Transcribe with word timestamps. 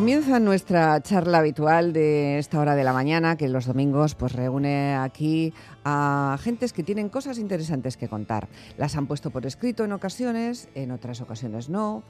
Comienza 0.00 0.40
nuestra 0.40 1.02
charla 1.02 1.40
habitual 1.40 1.92
de 1.92 2.38
esta 2.38 2.58
hora 2.58 2.74
de 2.74 2.84
la 2.84 2.94
mañana, 2.94 3.36
que 3.36 3.50
los 3.50 3.66
domingos 3.66 4.14
pues 4.14 4.32
reúne 4.32 4.94
aquí 4.94 5.52
a 5.84 6.38
gentes 6.40 6.72
que 6.72 6.82
tienen 6.82 7.10
cosas 7.10 7.36
interesantes 7.36 7.98
que 7.98 8.08
contar. 8.08 8.48
Las 8.78 8.96
han 8.96 9.06
puesto 9.06 9.28
por 9.28 9.44
escrito 9.44 9.84
en 9.84 9.92
ocasiones, 9.92 10.70
en 10.74 10.90
otras 10.90 11.20
ocasiones 11.20 11.68
no. 11.68 12.02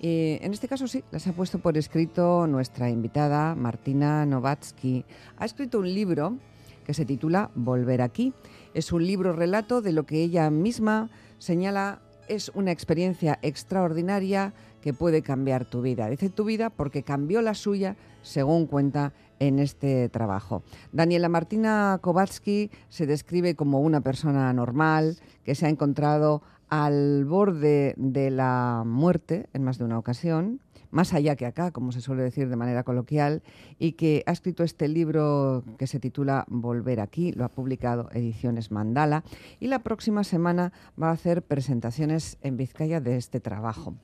En 0.00 0.54
este 0.54 0.68
caso 0.68 0.88
sí, 0.88 1.04
las 1.10 1.26
ha 1.26 1.34
puesto 1.34 1.58
por 1.58 1.76
escrito 1.76 2.46
nuestra 2.46 2.88
invitada 2.88 3.54
Martina 3.54 4.24
Novatsky. 4.24 5.04
Ha 5.36 5.44
escrito 5.44 5.80
un 5.80 5.92
libro 5.92 6.38
que 6.86 6.94
se 6.94 7.04
titula 7.04 7.50
Volver 7.54 8.00
aquí. 8.00 8.32
Es 8.72 8.90
un 8.90 9.06
libro 9.06 9.34
relato 9.34 9.82
de 9.82 9.92
lo 9.92 10.06
que 10.06 10.22
ella 10.22 10.48
misma 10.48 11.10
señala 11.36 12.00
es 12.28 12.50
una 12.54 12.72
experiencia 12.72 13.38
extraordinaria 13.42 14.52
que 14.80 14.92
puede 14.92 15.22
cambiar 15.22 15.64
tu 15.64 15.82
vida. 15.82 16.08
Dice 16.08 16.28
tu 16.28 16.44
vida 16.44 16.70
porque 16.70 17.02
cambió 17.02 17.40
la 17.42 17.54
suya, 17.54 17.96
según 18.22 18.66
cuenta 18.66 19.12
en 19.38 19.58
este 19.58 20.08
trabajo. 20.08 20.62
Daniela 20.92 21.28
Martina 21.28 21.98
Kovatsky 22.00 22.70
se 22.88 23.06
describe 23.06 23.54
como 23.54 23.80
una 23.80 24.00
persona 24.00 24.52
normal 24.52 25.18
que 25.44 25.54
se 25.54 25.66
ha 25.66 25.68
encontrado 25.68 26.42
al 26.68 27.24
borde 27.24 27.94
de 27.96 28.30
la 28.30 28.82
muerte 28.86 29.46
en 29.52 29.64
más 29.64 29.78
de 29.78 29.84
una 29.84 29.98
ocasión, 29.98 30.60
más 30.94 31.12
allá 31.12 31.36
que 31.36 31.44
acá, 31.44 31.72
como 31.72 31.92
se 31.92 32.00
suele 32.00 32.22
decir 32.22 32.48
de 32.48 32.56
manera 32.56 32.84
coloquial, 32.84 33.42
y 33.78 33.92
que 33.92 34.22
ha 34.26 34.32
escrito 34.32 34.62
este 34.62 34.88
libro 34.88 35.64
que 35.76 35.86
se 35.86 36.00
titula 36.00 36.44
Volver 36.48 37.00
aquí, 37.00 37.32
lo 37.32 37.44
ha 37.44 37.48
publicado 37.48 38.08
Ediciones 38.12 38.70
Mandala, 38.70 39.24
y 39.60 39.66
la 39.66 39.80
próxima 39.80 40.24
semana 40.24 40.72
va 41.00 41.08
a 41.08 41.12
hacer 41.12 41.42
presentaciones 41.42 42.38
en 42.42 42.56
Vizcaya 42.56 43.00
de 43.00 43.16
este 43.16 43.40
trabajo 43.40 43.94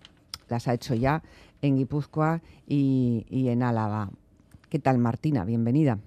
las 0.51 0.69
ha 0.69 0.75
hecho 0.75 0.95
ya 0.95 1.23
en 1.63 1.77
Guipúzcoa 1.77 2.41
y, 2.67 3.25
en 3.31 3.63
Álava. 3.63 4.11
¿Qué 4.69 4.79
tal, 4.79 4.99
Martina? 4.99 5.45
Bienvenida. 5.45 5.99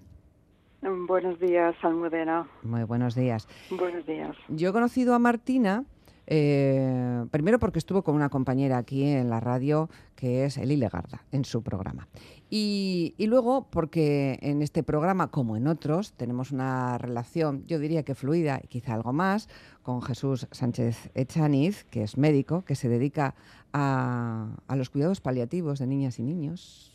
Buenos 0.81 1.39
días, 1.39 1.75
Almudena. 1.81 2.45
Muy 2.61 2.83
buenos 2.83 3.15
días. 3.15 3.47
Buenos 3.69 4.05
días. 4.05 4.35
Yo 4.49 4.69
he 4.69 4.73
conocido 4.73 5.15
a 5.15 5.19
Martina 5.19 5.85
eh, 6.27 7.25
primero 7.31 7.59
porque 7.59 7.79
estuvo 7.79 8.03
con 8.03 8.15
una 8.15 8.29
compañera 8.29 8.77
aquí 8.77 9.03
en 9.03 9.29
la 9.29 9.39
radio 9.39 9.89
que 10.15 10.45
es 10.45 10.57
Eli 10.57 10.77
Legarda, 10.77 11.23
en 11.31 11.43
su 11.45 11.63
programa. 11.63 12.07
Y, 12.49 13.15
luego 13.19 13.67
porque 13.69 14.37
en 14.41 14.61
este 14.61 14.83
programa, 14.83 15.31
como 15.31 15.57
en 15.57 15.67
otros, 15.67 16.13
tenemos 16.13 16.51
una 16.51 16.97
relación, 16.97 17.65
yo 17.67 17.79
diría 17.79 18.03
que 18.03 18.15
fluida 18.15 18.61
y 18.63 18.67
quizá 18.67 18.93
algo 18.93 19.11
más, 19.11 19.49
con 19.81 20.01
Jesús 20.01 20.47
Sánchez 20.51 21.09
Echaniz, 21.15 21.83
que 21.85 22.03
es 22.03 22.17
médico, 22.17 22.63
que 22.63 22.75
se 22.75 22.89
dedica 22.89 23.35
a, 23.73 24.55
a 24.67 24.75
los 24.75 24.89
cuidados 24.89 25.19
paliativos 25.19 25.79
de 25.79 25.87
niñas 25.87 26.19
y 26.19 26.23
niños 26.23 26.93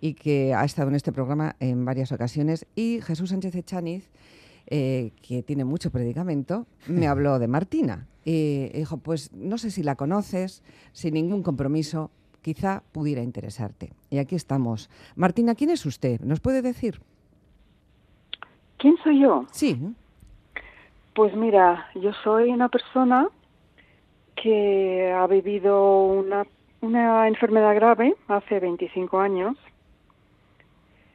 y 0.00 0.14
que 0.14 0.54
ha 0.54 0.64
estado 0.64 0.88
en 0.88 0.96
este 0.96 1.12
programa 1.12 1.56
en 1.60 1.84
varias 1.84 2.12
ocasiones. 2.12 2.66
Y 2.74 3.00
Jesús 3.00 3.30
Sánchez 3.30 3.54
Echaniz, 3.54 4.10
eh, 4.70 5.12
que 5.26 5.42
tiene 5.42 5.64
mucho 5.64 5.90
predicamento, 5.90 6.66
me 6.86 7.06
habló 7.06 7.38
de 7.38 7.48
Martina. 7.48 8.06
Y 8.24 8.68
dijo, 8.68 8.98
pues 8.98 9.32
no 9.32 9.56
sé 9.56 9.70
si 9.70 9.82
la 9.82 9.96
conoces, 9.96 10.62
sin 10.92 11.14
ningún 11.14 11.42
compromiso, 11.42 12.10
quizá 12.42 12.82
pudiera 12.92 13.22
interesarte. 13.22 13.92
Y 14.10 14.18
aquí 14.18 14.34
estamos. 14.34 14.90
Martina, 15.16 15.54
¿quién 15.54 15.70
es 15.70 15.86
usted? 15.86 16.20
¿Nos 16.20 16.40
puede 16.40 16.60
decir? 16.60 17.00
¿Quién 18.76 18.96
soy 19.02 19.20
yo? 19.20 19.46
Sí. 19.50 19.80
Pues 21.14 21.34
mira, 21.34 21.88
yo 21.94 22.12
soy 22.22 22.50
una 22.50 22.68
persona 22.68 23.28
que 24.36 25.12
ha 25.12 25.26
vivido 25.26 26.04
una, 26.04 26.46
una 26.80 27.26
enfermedad 27.26 27.74
grave 27.74 28.14
hace 28.28 28.60
25 28.60 29.18
años. 29.18 29.56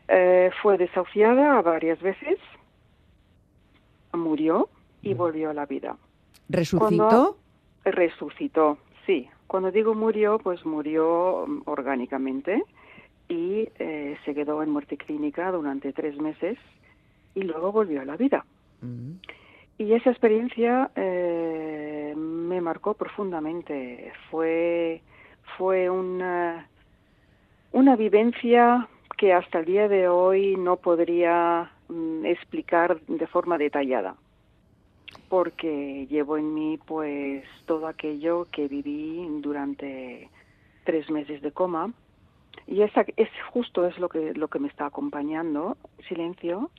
Eh, 0.08 0.52
fue 0.62 0.78
desahuciada 0.78 1.62
varias 1.62 2.02
veces, 2.02 2.38
murió 4.14 4.70
y 5.02 5.14
volvió 5.14 5.50
a 5.50 5.54
la 5.54 5.66
vida. 5.66 5.98
¿Resucitó? 6.50 7.38
resucitó, 7.86 8.78
sí. 9.06 9.30
Cuando 9.48 9.72
digo 9.72 9.94
murió, 9.94 10.40
pues 10.40 10.66
murió 10.66 11.46
mm, 11.48 11.62
orgánicamente 11.66 12.64
y 13.30 13.68
eh, 13.80 14.18
se 14.26 14.34
quedó 14.34 14.64
en 14.64 14.70
muerte 14.70 14.98
clínica 14.98 15.52
durante 15.52 15.94
tres 15.94 16.18
meses 16.18 16.58
y 17.36 17.42
luego 17.42 17.72
volvió 17.72 18.02
a 18.02 18.06
la 18.06 18.18
vida. 18.18 18.46
Y 19.78 19.94
esa 19.94 20.10
experiencia 20.10 20.92
eh, 20.96 22.14
me 22.18 22.60
marcó 22.60 22.96
profundamente. 22.96 24.12
Fue, 24.30 25.02
fue 25.58 25.90
una, 25.90 26.68
una 27.72 27.96
vivencia 27.96 28.90
que 29.18 29.34
hasta 29.34 29.60
el 29.60 29.66
día 29.66 29.88
de 29.88 30.08
hoy 30.08 30.56
no 30.58 30.78
podría 30.78 31.72
mm, 31.90 32.26
explicar 32.26 33.00
de 33.02 33.28
forma 33.28 33.58
detallada 33.58 34.16
porque 35.30 36.06
llevo 36.12 36.38
en 36.38 36.54
mí 36.54 36.80
pues 36.86 37.44
todo 37.66 37.88
aquello 37.88 38.48
que 38.52 38.68
viví 38.68 39.26
durante 39.42 40.30
tres 40.84 41.10
meses 41.10 41.42
de 41.42 41.52
coma. 41.52 41.92
Y 42.68 42.84
esa 42.84 43.04
es 43.18 43.30
justo 43.52 43.88
es 43.88 43.98
lo 43.98 44.10
que 44.10 44.34
lo 44.36 44.48
que 44.48 44.60
me 44.60 44.68
está 44.68 44.86
acompañando 44.86 45.76
silencio 46.08 46.70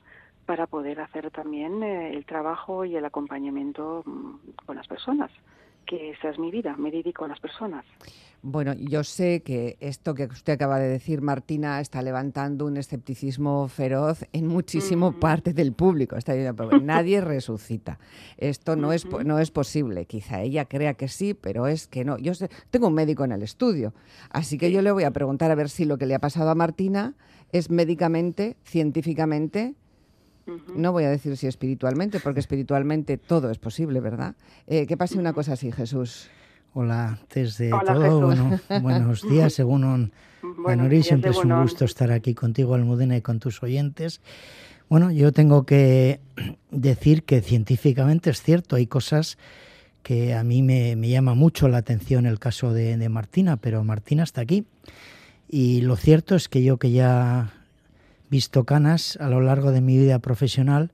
para 0.45 0.67
poder 0.67 1.01
hacer 1.01 1.31
también 1.31 1.83
eh, 1.83 2.13
el 2.13 2.25
trabajo 2.25 2.85
y 2.85 2.95
el 2.95 3.03
acompañamiento 3.03 4.03
mm, 4.05 4.65
con 4.65 4.77
las 4.77 4.87
personas, 4.87 5.31
que 5.85 6.11
esa 6.11 6.29
es 6.29 6.39
mi 6.39 6.51
vida, 6.51 6.75
me 6.77 6.91
dedico 6.91 7.25
a 7.25 7.27
las 7.27 7.39
personas. 7.39 7.85
Bueno, 8.47 8.73
yo 8.73 9.03
sé 9.03 9.41
que 9.41 9.75
esto 9.79 10.13
que 10.13 10.25
usted 10.25 10.53
acaba 10.53 10.77
de 10.77 10.87
decir, 10.87 11.23
Martina, 11.23 11.81
está 11.81 12.03
levantando 12.03 12.67
un 12.67 12.77
escepticismo 12.77 13.67
feroz 13.67 14.23
en 14.33 14.45
muchísimo 14.45 15.19
parte 15.19 15.51
del 15.51 15.73
público. 15.73 16.15
Está 16.15 16.35
nadie 16.83 17.21
resucita. 17.21 17.97
Esto 18.37 18.75
no, 18.75 18.93
es, 18.93 19.07
no 19.07 19.39
es 19.39 19.49
posible. 19.49 20.05
Quizá 20.05 20.41
ella 20.41 20.65
crea 20.65 20.93
que 20.93 21.07
sí, 21.07 21.33
pero 21.33 21.65
es 21.65 21.87
que 21.87 22.05
no. 22.05 22.19
Yo 22.19 22.35
sé, 22.35 22.49
tengo 22.69 22.87
un 22.87 22.93
médico 22.93 23.23
en 23.23 23.31
el 23.31 23.41
estudio, 23.41 23.95
así 24.29 24.59
que 24.59 24.71
yo 24.71 24.83
le 24.83 24.91
voy 24.91 25.05
a 25.05 25.11
preguntar 25.11 25.49
a 25.49 25.55
ver 25.55 25.69
si 25.69 25.85
lo 25.85 25.97
que 25.97 26.05
le 26.05 26.13
ha 26.13 26.19
pasado 26.19 26.51
a 26.51 26.55
Martina 26.55 27.15
es 27.51 27.71
médicamente, 27.71 28.57
científicamente, 28.63 29.73
no 30.75 30.91
voy 30.91 31.05
a 31.05 31.09
decir 31.09 31.35
si 31.37 31.47
espiritualmente, 31.47 32.19
porque 32.19 32.39
espiritualmente 32.39 33.17
todo 33.17 33.49
es 33.49 33.57
posible, 33.57 33.99
¿verdad? 33.99 34.35
Eh, 34.67 34.85
que 34.85 34.97
pase 34.97 35.17
una 35.17 35.33
cosa 35.33 35.53
así, 35.53 35.71
Jesús. 35.71 36.29
Hola, 36.73 37.19
desde 37.33 37.69
todo, 37.69 38.59
buenos 38.81 39.27
días, 39.29 39.53
según 39.53 39.85
un 39.85 40.11
siempre 41.01 41.31
es 41.31 41.37
un 41.37 41.61
gusto 41.61 41.85
estar 41.85 42.11
aquí 42.11 42.33
contigo, 42.33 42.75
Almudena, 42.75 43.17
y 43.17 43.21
con 43.21 43.39
tus 43.39 43.63
oyentes. 43.63 44.21
Bueno, 44.89 45.11
yo 45.11 45.31
tengo 45.31 45.65
que 45.65 46.19
decir 46.71 47.23
que 47.23 47.41
científicamente 47.41 48.29
es 48.29 48.41
cierto, 48.41 48.75
hay 48.75 48.87
cosas 48.87 49.37
que 50.03 50.35
a 50.35 50.43
mí 50.43 50.61
me, 50.61 50.95
llama 51.09 51.33
mucho 51.33 51.67
la 51.67 51.77
atención 51.77 52.25
el 52.25 52.39
caso 52.39 52.73
de, 52.73 52.97
de 52.97 53.09
Martina, 53.09 53.57
pero 53.57 53.83
Martina 53.83 54.23
está 54.23 54.41
aquí. 54.41 54.65
Y 55.47 55.81
lo 55.81 55.95
cierto 55.95 56.35
es 56.35 56.47
que 56.47 56.61
yo 56.61 56.77
que 56.77 56.91
ya 56.91 57.53
visto 58.29 58.63
canas 58.63 59.17
a 59.21 59.29
lo 59.29 59.41
largo 59.41 59.71
de 59.71 59.81
mi 59.81 59.97
vida 59.97 60.19
profesional, 60.19 60.91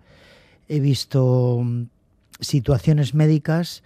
he 0.67 0.79
visto 0.79 1.61
mm, 1.63 1.83
situaciones 2.39 3.13
médicas 3.13 3.83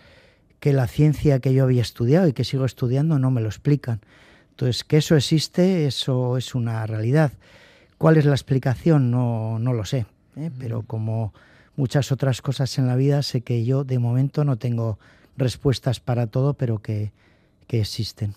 que 0.59 0.73
la 0.73 0.87
ciencia 0.87 1.39
que 1.39 1.53
yo 1.53 1.63
había 1.63 1.81
estudiado 1.81 2.27
y 2.27 2.33
que 2.33 2.43
sigo 2.43 2.65
estudiando 2.65 3.19
no 3.19 3.31
me 3.31 3.41
lo 3.41 3.47
explican. 3.47 4.01
Entonces, 4.51 4.83
que 4.83 4.97
eso 4.97 5.15
existe, 5.15 5.85
eso 5.85 6.37
es 6.37 6.55
una 6.55 6.85
realidad. 6.87 7.33
¿Cuál 7.97 8.17
es 8.17 8.25
la 8.25 8.35
explicación? 8.35 9.11
No, 9.11 9.59
no 9.59 9.73
lo 9.73 9.85
sé. 9.85 10.05
¿eh? 10.37 10.51
Pero 10.57 10.83
como 10.83 11.33
muchas 11.75 12.11
otras 12.11 12.41
cosas 12.41 12.77
en 12.77 12.87
la 12.87 12.95
vida, 12.95 13.21
sé 13.21 13.41
que 13.41 13.65
yo 13.65 13.83
de 13.83 13.99
momento 13.99 14.45
no 14.45 14.57
tengo 14.57 14.97
respuestas 15.37 15.99
para 15.99 16.27
todo, 16.27 16.53
pero 16.53 16.79
que, 16.79 17.11
que 17.67 17.81
existen. 17.81 18.33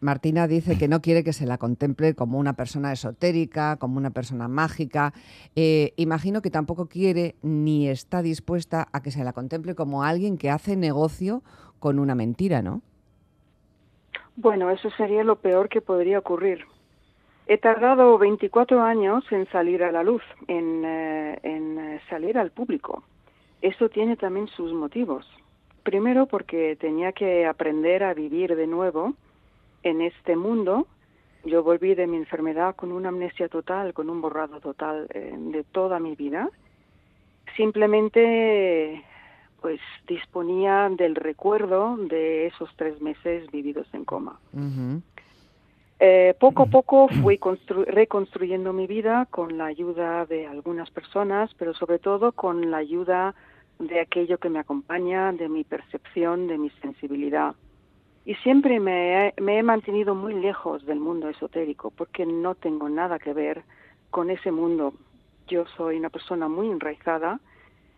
Martina 0.00 0.46
dice 0.46 0.78
que 0.78 0.88
no 0.88 1.00
quiere 1.00 1.24
que 1.24 1.32
se 1.32 1.46
la 1.46 1.58
contemple 1.58 2.14
como 2.14 2.38
una 2.38 2.54
persona 2.54 2.92
esotérica, 2.92 3.76
como 3.76 3.98
una 3.98 4.10
persona 4.10 4.48
mágica. 4.48 5.12
Eh, 5.56 5.92
imagino 5.96 6.42
que 6.42 6.50
tampoco 6.50 6.86
quiere 6.86 7.36
ni 7.42 7.88
está 7.88 8.22
dispuesta 8.22 8.88
a 8.92 9.02
que 9.02 9.10
se 9.10 9.24
la 9.24 9.32
contemple 9.32 9.74
como 9.74 10.02
alguien 10.04 10.38
que 10.38 10.50
hace 10.50 10.76
negocio 10.76 11.42
con 11.78 11.98
una 11.98 12.14
mentira, 12.14 12.62
¿no? 12.62 12.82
Bueno, 14.36 14.70
eso 14.70 14.90
sería 14.90 15.24
lo 15.24 15.36
peor 15.36 15.68
que 15.68 15.80
podría 15.80 16.18
ocurrir. 16.18 16.64
He 17.46 17.58
tardado 17.58 18.16
24 18.18 18.82
años 18.82 19.24
en 19.30 19.46
salir 19.50 19.82
a 19.82 19.92
la 19.92 20.02
luz, 20.02 20.22
en, 20.48 20.84
eh, 20.84 21.38
en 21.42 21.78
eh, 21.78 22.00
salir 22.08 22.38
al 22.38 22.50
público. 22.50 23.02
Eso 23.60 23.88
tiene 23.88 24.16
también 24.16 24.48
sus 24.48 24.72
motivos. 24.72 25.26
Primero 25.82 26.26
porque 26.26 26.76
tenía 26.76 27.12
que 27.12 27.44
aprender 27.46 28.04
a 28.04 28.14
vivir 28.14 28.54
de 28.56 28.66
nuevo 28.66 29.14
en 29.82 30.00
este 30.00 30.36
mundo. 30.36 30.86
Yo 31.44 31.62
volví 31.62 31.94
de 31.94 32.06
mi 32.06 32.16
enfermedad 32.16 32.76
con 32.76 32.92
una 32.92 33.08
amnesia 33.08 33.48
total, 33.48 33.92
con 33.94 34.08
un 34.10 34.20
borrado 34.20 34.60
total 34.60 35.08
eh, 35.12 35.34
de 35.36 35.64
toda 35.64 35.98
mi 35.98 36.14
vida. 36.14 36.48
Simplemente 37.56 39.04
pues 39.60 39.80
disponía 40.08 40.90
del 40.90 41.14
recuerdo 41.14 41.96
de 41.96 42.46
esos 42.46 42.68
tres 42.76 43.00
meses 43.00 43.50
vividos 43.50 43.86
en 43.92 44.04
coma. 44.04 44.38
Eh, 46.00 46.34
poco 46.40 46.64
a 46.64 46.66
poco 46.66 47.08
fui 47.22 47.38
reconstruyendo 47.86 48.72
mi 48.72 48.88
vida 48.88 49.28
con 49.30 49.56
la 49.56 49.66
ayuda 49.66 50.26
de 50.26 50.48
algunas 50.48 50.90
personas, 50.90 51.54
pero 51.54 51.74
sobre 51.74 52.00
todo 52.00 52.32
con 52.32 52.72
la 52.72 52.78
ayuda 52.78 53.36
de 53.78 54.00
aquello 54.00 54.38
que 54.38 54.48
me 54.48 54.58
acompaña, 54.58 55.32
de 55.32 55.48
mi 55.48 55.62
percepción, 55.62 56.48
de 56.48 56.58
mi 56.58 56.70
sensibilidad. 56.82 57.54
Y 58.24 58.34
siempre 58.36 58.78
me 58.78 59.34
he, 59.36 59.62
mantenido 59.62 60.14
muy 60.14 60.34
lejos 60.34 60.86
del 60.86 61.00
mundo 61.00 61.28
esotérico 61.28 61.90
porque 61.90 62.24
no 62.24 62.54
tengo 62.54 62.88
nada 62.88 63.18
que 63.18 63.32
ver 63.32 63.62
con 64.10 64.30
ese 64.30 64.52
mundo. 64.52 64.94
Yo 65.48 65.66
soy 65.76 65.96
una 65.96 66.08
persona 66.08 66.48
muy 66.48 66.68
enraizada, 66.68 67.40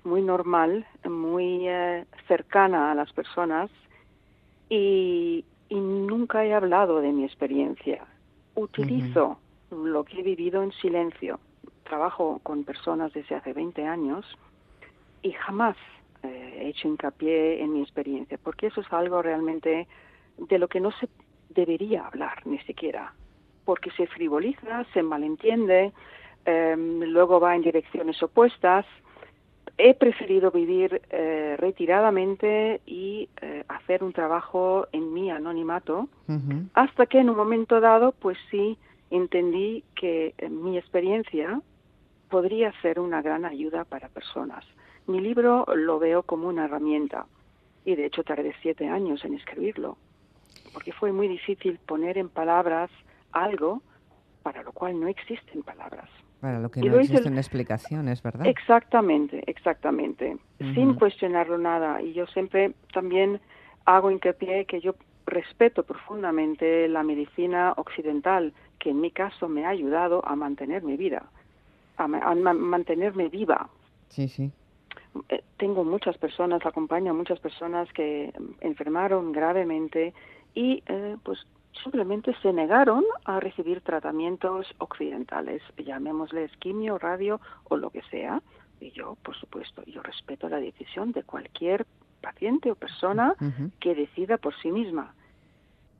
muy 0.02 0.22
normal, 0.22 0.86
muy 1.04 1.68
eh, 1.68 2.06
cercana 2.26 2.90
a 2.90 2.94
las 2.94 3.12
personas 3.12 3.70
y, 4.68 5.44
nunca 5.70 6.44
he 6.44 6.54
hablado 6.54 7.00
de 7.00 7.10
mi 7.10 7.24
experiencia. 7.24 8.06
Utilizo 8.54 9.38
lo 9.72 10.04
que 10.04 10.20
he 10.20 10.22
vivido 10.22 10.62
en 10.62 10.70
silencio. 10.72 11.40
Trabajo 11.82 12.40
con 12.44 12.62
personas 12.62 13.12
desde 13.12 13.34
hace 13.34 13.52
20 13.52 13.84
años 13.84 14.24
y 15.22 15.32
jamás 15.32 15.76
eh, 16.22 16.60
he 16.60 16.68
hecho 16.68 16.86
hincapié 16.86 17.60
en 17.60 17.72
mi 17.72 17.82
experiencia, 17.82 18.38
porque 18.42 18.68
eso 18.68 18.82
es 18.82 18.92
algo 18.92 19.20
realmente 19.20 19.88
de 20.38 20.58
lo 20.58 20.68
que 20.68 20.80
no 20.80 20.90
se 20.92 21.08
debería 21.50 22.06
hablar 22.06 22.46
ni 22.46 22.58
siquiera, 22.60 23.14
porque 23.64 23.90
se 23.92 24.06
frivoliza, 24.06 24.84
se 24.92 25.02
malentiende, 25.02 25.92
em, 26.44 27.00
luego 27.00 27.40
va 27.40 27.54
en 27.54 27.62
direcciones 27.62 28.22
opuestas. 28.22 28.84
He 29.78 29.94
preferido 29.94 30.50
vivir 30.50 31.02
eh, 31.10 31.56
retiradamente 31.58 32.80
y 32.86 33.28
eh, 33.40 33.64
hacer 33.68 34.04
un 34.04 34.12
trabajo 34.12 34.86
en 34.92 35.12
mi 35.12 35.30
anonimato, 35.30 36.08
hasta 36.74 37.06
que 37.06 37.18
en 37.18 37.30
un 37.30 37.36
momento 37.36 37.80
dado, 37.80 38.12
pues 38.12 38.38
sí, 38.50 38.78
entendí 39.10 39.84
que 39.94 40.34
mi 40.48 40.78
experiencia 40.78 41.60
podría 42.28 42.72
ser 42.82 42.98
una 43.00 43.22
gran 43.22 43.44
ayuda 43.44 43.84
para 43.84 44.08
personas. 44.08 44.64
Mi 45.06 45.20
libro 45.20 45.66
lo 45.74 45.98
veo 45.98 46.22
como 46.22 46.48
una 46.48 46.64
herramienta 46.64 47.26
y 47.84 47.94
de 47.94 48.06
hecho 48.06 48.24
tardé 48.24 48.54
siete 48.62 48.88
años 48.88 49.24
en 49.24 49.34
escribirlo, 49.34 49.98
porque 50.74 50.92
fue 50.92 51.12
muy 51.12 51.28
difícil 51.28 51.78
poner 51.86 52.18
en 52.18 52.28
palabras 52.28 52.90
algo 53.32 53.80
para 54.42 54.62
lo 54.62 54.72
cual 54.72 55.00
no 55.00 55.08
existen 55.08 55.62
palabras. 55.62 56.10
Para 56.40 56.58
lo 56.60 56.70
que 56.70 56.82
no 56.82 56.98
existen 56.98 57.38
explicaciones, 57.38 58.22
¿verdad? 58.22 58.46
Exactamente, 58.46 59.42
exactamente, 59.46 60.36
sin 60.58 60.94
cuestionarlo 60.94 61.56
nada. 61.56 62.02
Y 62.02 62.12
yo 62.12 62.26
siempre 62.26 62.74
también 62.92 63.40
hago 63.86 64.10
hincapié 64.10 64.66
que 64.66 64.80
yo 64.80 64.94
respeto 65.26 65.84
profundamente 65.84 66.86
la 66.88 67.02
medicina 67.02 67.72
occidental, 67.78 68.52
que 68.78 68.90
en 68.90 69.00
mi 69.00 69.10
caso 69.10 69.48
me 69.48 69.64
ha 69.64 69.70
ayudado 69.70 70.22
a 70.26 70.36
mantener 70.36 70.82
mi 70.82 70.98
vida, 70.98 71.24
a, 71.96 72.04
a 72.04 72.34
mantenerme 72.34 73.30
viva. 73.30 73.70
Sí, 74.08 74.28
sí. 74.28 74.52
Eh, 75.30 75.42
tengo 75.56 75.84
muchas 75.84 76.18
personas, 76.18 76.66
acompaño 76.66 77.12
a 77.12 77.14
muchas 77.14 77.40
personas 77.40 77.90
que 77.92 78.32
enfermaron 78.60 79.32
gravemente 79.32 80.12
y 80.54 80.82
eh, 80.86 81.16
pues 81.22 81.38
simplemente 81.82 82.34
se 82.40 82.52
negaron 82.52 83.04
a 83.24 83.40
recibir 83.40 83.80
tratamientos 83.80 84.66
occidentales, 84.78 85.62
llamémosles 85.76 86.50
quimio, 86.58 86.98
radio 86.98 87.40
o 87.64 87.76
lo 87.76 87.90
que 87.90 88.02
sea. 88.02 88.40
Y 88.80 88.90
yo, 88.92 89.16
por 89.22 89.36
supuesto, 89.36 89.82
yo 89.84 90.02
respeto 90.02 90.48
la 90.48 90.58
decisión 90.58 91.12
de 91.12 91.22
cualquier 91.22 91.86
paciente 92.20 92.70
o 92.70 92.74
persona 92.74 93.34
que 93.80 93.94
decida 93.94 94.38
por 94.38 94.54
sí 94.60 94.70
misma. 94.70 95.14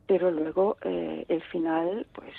Pero 0.07 0.31
luego, 0.31 0.77
eh, 0.83 1.25
el 1.29 1.43
final, 1.43 2.07
pues 2.13 2.35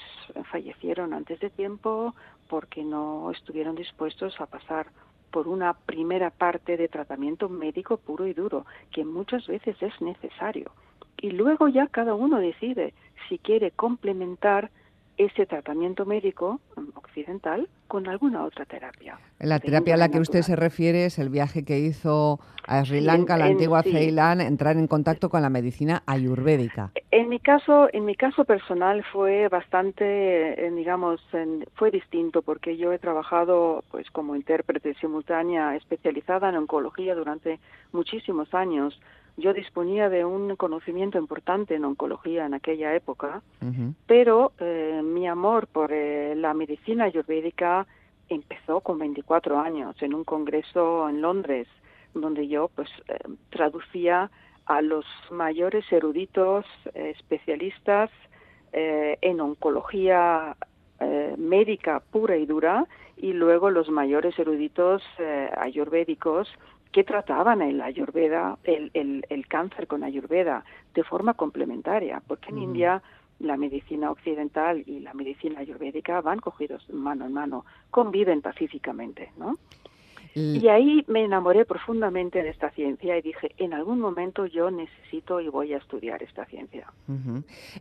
fallecieron 0.51 1.13
antes 1.13 1.39
de 1.39 1.49
tiempo 1.49 2.13
porque 2.47 2.83
no 2.83 3.31
estuvieron 3.31 3.75
dispuestos 3.75 4.39
a 4.39 4.45
pasar 4.45 4.87
por 5.31 5.47
una 5.47 5.73
primera 5.73 6.29
parte 6.29 6.77
de 6.77 6.87
tratamiento 6.87 7.49
médico 7.49 7.97
puro 7.97 8.27
y 8.27 8.33
duro, 8.33 8.65
que 8.91 9.03
muchas 9.03 9.47
veces 9.47 9.75
es 9.81 9.99
necesario. 9.99 10.71
Y 11.25 11.31
luego 11.31 11.67
ya 11.69 11.87
cada 11.87 12.13
uno 12.13 12.37
decide 12.37 12.93
si 13.27 13.39
quiere 13.39 13.71
complementar 13.71 14.69
ese 15.17 15.47
tratamiento 15.47 16.05
médico 16.05 16.59
occidental 16.93 17.67
con 17.87 18.07
alguna 18.07 18.43
otra 18.43 18.65
terapia. 18.65 19.17
La 19.39 19.59
terapia 19.59 19.95
a 19.95 19.97
la 19.97 20.09
que 20.09 20.19
usted 20.19 20.43
se 20.43 20.55
refiere 20.55 21.05
es 21.05 21.17
el 21.17 21.29
viaje 21.29 21.65
que 21.65 21.79
hizo 21.79 22.39
a 22.67 22.85
Sri 22.85 23.01
Lanka, 23.01 23.37
la 23.37 23.45
antigua 23.45 23.81
Ceilán, 23.81 24.39
entrar 24.39 24.77
en 24.77 24.85
contacto 24.85 25.29
con 25.29 25.41
la 25.41 25.49
medicina 25.49 26.03
ayurvédica. 26.05 26.91
En 27.09 27.29
mi 27.29 27.39
caso, 27.39 27.87
en 27.91 28.05
mi 28.05 28.13
caso 28.13 28.45
personal 28.45 29.03
fue 29.11 29.47
bastante, 29.47 30.67
eh, 30.67 30.69
digamos, 30.69 31.19
fue 31.73 31.89
distinto 31.89 32.43
porque 32.43 32.77
yo 32.77 32.93
he 32.93 32.99
trabajado, 32.99 33.83
pues, 33.89 34.11
como 34.11 34.35
intérprete 34.35 34.93
simultánea 35.01 35.75
especializada 35.75 36.49
en 36.49 36.57
oncología 36.57 37.15
durante 37.15 37.59
muchísimos 37.93 38.53
años 38.53 38.99
yo 39.37 39.53
disponía 39.53 40.09
de 40.09 40.23
un 40.23 40.55
conocimiento 40.55 41.17
importante 41.17 41.75
en 41.75 41.85
oncología 41.85 42.45
en 42.45 42.53
aquella 42.53 42.95
época, 42.95 43.41
pero 44.07 44.53
eh, 44.59 45.01
mi 45.03 45.27
amor 45.27 45.67
por 45.67 45.91
eh, 45.91 46.35
la 46.35 46.53
medicina 46.53 47.05
ayurvédica 47.05 47.85
empezó 48.29 48.79
con 48.79 48.97
24 48.97 49.59
años 49.59 49.95
en 50.01 50.13
un 50.13 50.23
congreso 50.23 51.09
en 51.09 51.21
Londres, 51.21 51.67
donde 52.13 52.47
yo 52.47 52.69
pues 52.73 52.89
eh, 53.09 53.17
traducía 53.49 54.31
a 54.65 54.81
los 54.81 55.05
mayores 55.31 55.85
eruditos 55.91 56.65
especialistas 56.95 58.09
en 58.71 59.39
oncología 59.39 60.57
médica 61.37 61.99
pura 61.99 62.35
y 62.35 62.47
dura 62.47 62.87
y 63.15 63.31
luego 63.31 63.69
los 63.69 63.89
mayores 63.89 64.37
eruditos 64.39 65.03
ayurvédicos 65.55 66.49
que 66.95 67.03
trataban 67.03 67.61
el 67.61 67.81
ayurveda, 67.81 68.57
el, 68.63 68.89
el, 69.29 69.47
cáncer 69.49 69.85
con 69.85 70.05
ayurveda 70.05 70.63
de 70.93 71.03
forma 71.03 71.33
complementaria, 71.33 72.21
porque 72.25 72.51
en 72.51 72.57
India 72.57 73.03
la 73.39 73.57
medicina 73.57 74.11
occidental 74.11 74.81
y 74.87 75.01
la 75.01 75.13
medicina 75.13 75.59
ayurvédica 75.59 76.21
van 76.21 76.39
cogidos 76.39 76.89
mano 76.89 77.25
en 77.25 77.33
mano, 77.33 77.65
conviven 77.91 78.41
pacíficamente, 78.41 79.33
¿no? 79.37 79.55
Y 80.35 80.67
ahí 80.67 81.03
me 81.07 81.23
enamoré 81.23 81.65
profundamente 81.65 82.43
de 82.43 82.49
esta 82.49 82.69
ciencia 82.71 83.17
y 83.17 83.21
dije, 83.21 83.51
en 83.57 83.73
algún 83.73 83.99
momento 83.99 84.45
yo 84.45 84.69
necesito 84.69 85.39
y 85.39 85.47
voy 85.47 85.73
a 85.73 85.77
estudiar 85.77 86.21
esta 86.23 86.45
ciencia. 86.45 86.87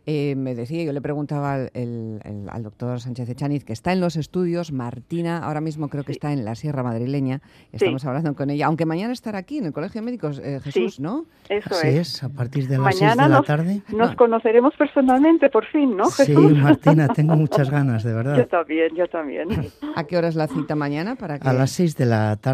Eh, 0.05 0.35
me 0.35 0.55
decía, 0.55 0.83
yo 0.83 0.93
le 0.93 1.01
preguntaba 1.01 1.55
al, 1.55 2.63
doctor 2.63 2.99
Sánchez 3.01 3.29
Echaniz, 3.29 3.65
que 3.65 3.73
está 3.73 3.91
en 3.91 3.99
los 3.99 4.15
estudios, 4.15 4.71
Martina, 4.71 5.39
ahora 5.39 5.61
mismo 5.61 5.89
creo 5.89 6.03
que 6.03 6.13
está 6.13 6.31
en 6.31 6.45
la 6.45 6.55
Sierra 6.55 6.81
Madrileña, 6.81 7.41
estamos 7.71 8.05
hablando 8.05 8.33
con 8.35 8.49
ella, 8.49 8.67
aunque 8.67 8.85
mañana 8.85 9.13
estará 9.13 9.39
aquí 9.39 9.57
en 9.57 9.65
el 9.65 9.73
Colegio 9.73 10.01
de 10.01 10.05
Médicos 10.05 10.39
eh, 10.39 10.59
Jesús, 10.63 10.99
¿no? 10.99 11.25
Eso 11.49 11.81
es. 11.83 12.23
a 12.23 12.29
partir 12.29 12.67
de 12.67 12.77
las 12.77 12.95
6 12.95 13.17
de 13.17 13.29
la 13.29 13.41
tarde. 13.41 13.81
Nos 13.89 14.15
conoceremos 14.15 14.73
personalmente 14.77 15.49
por 15.49 15.65
fin, 15.65 15.95
¿no, 15.95 16.05
Jesús? 16.05 16.51
Sí, 16.51 16.55
Martina, 16.55 17.09
tengo 17.09 17.35
muchas 17.35 17.69
ganas, 17.69 18.03
de 18.03 18.13
verdad. 18.13 18.37
Yo 18.37 18.47
también, 18.47 18.95
yo 18.95 19.07
también. 19.07 19.49
¿A 19.95 20.05
qué 20.05 20.17
hora 20.17 20.29
es 20.29 20.35
la 20.35 20.47
cita 20.47 20.75
mañana? 20.75 21.15
para 21.15 21.35
A 21.35 21.53
las 21.53 21.71
6 21.71 21.97
de 21.97 22.05
la 22.05 22.35
tarde, 22.37 22.44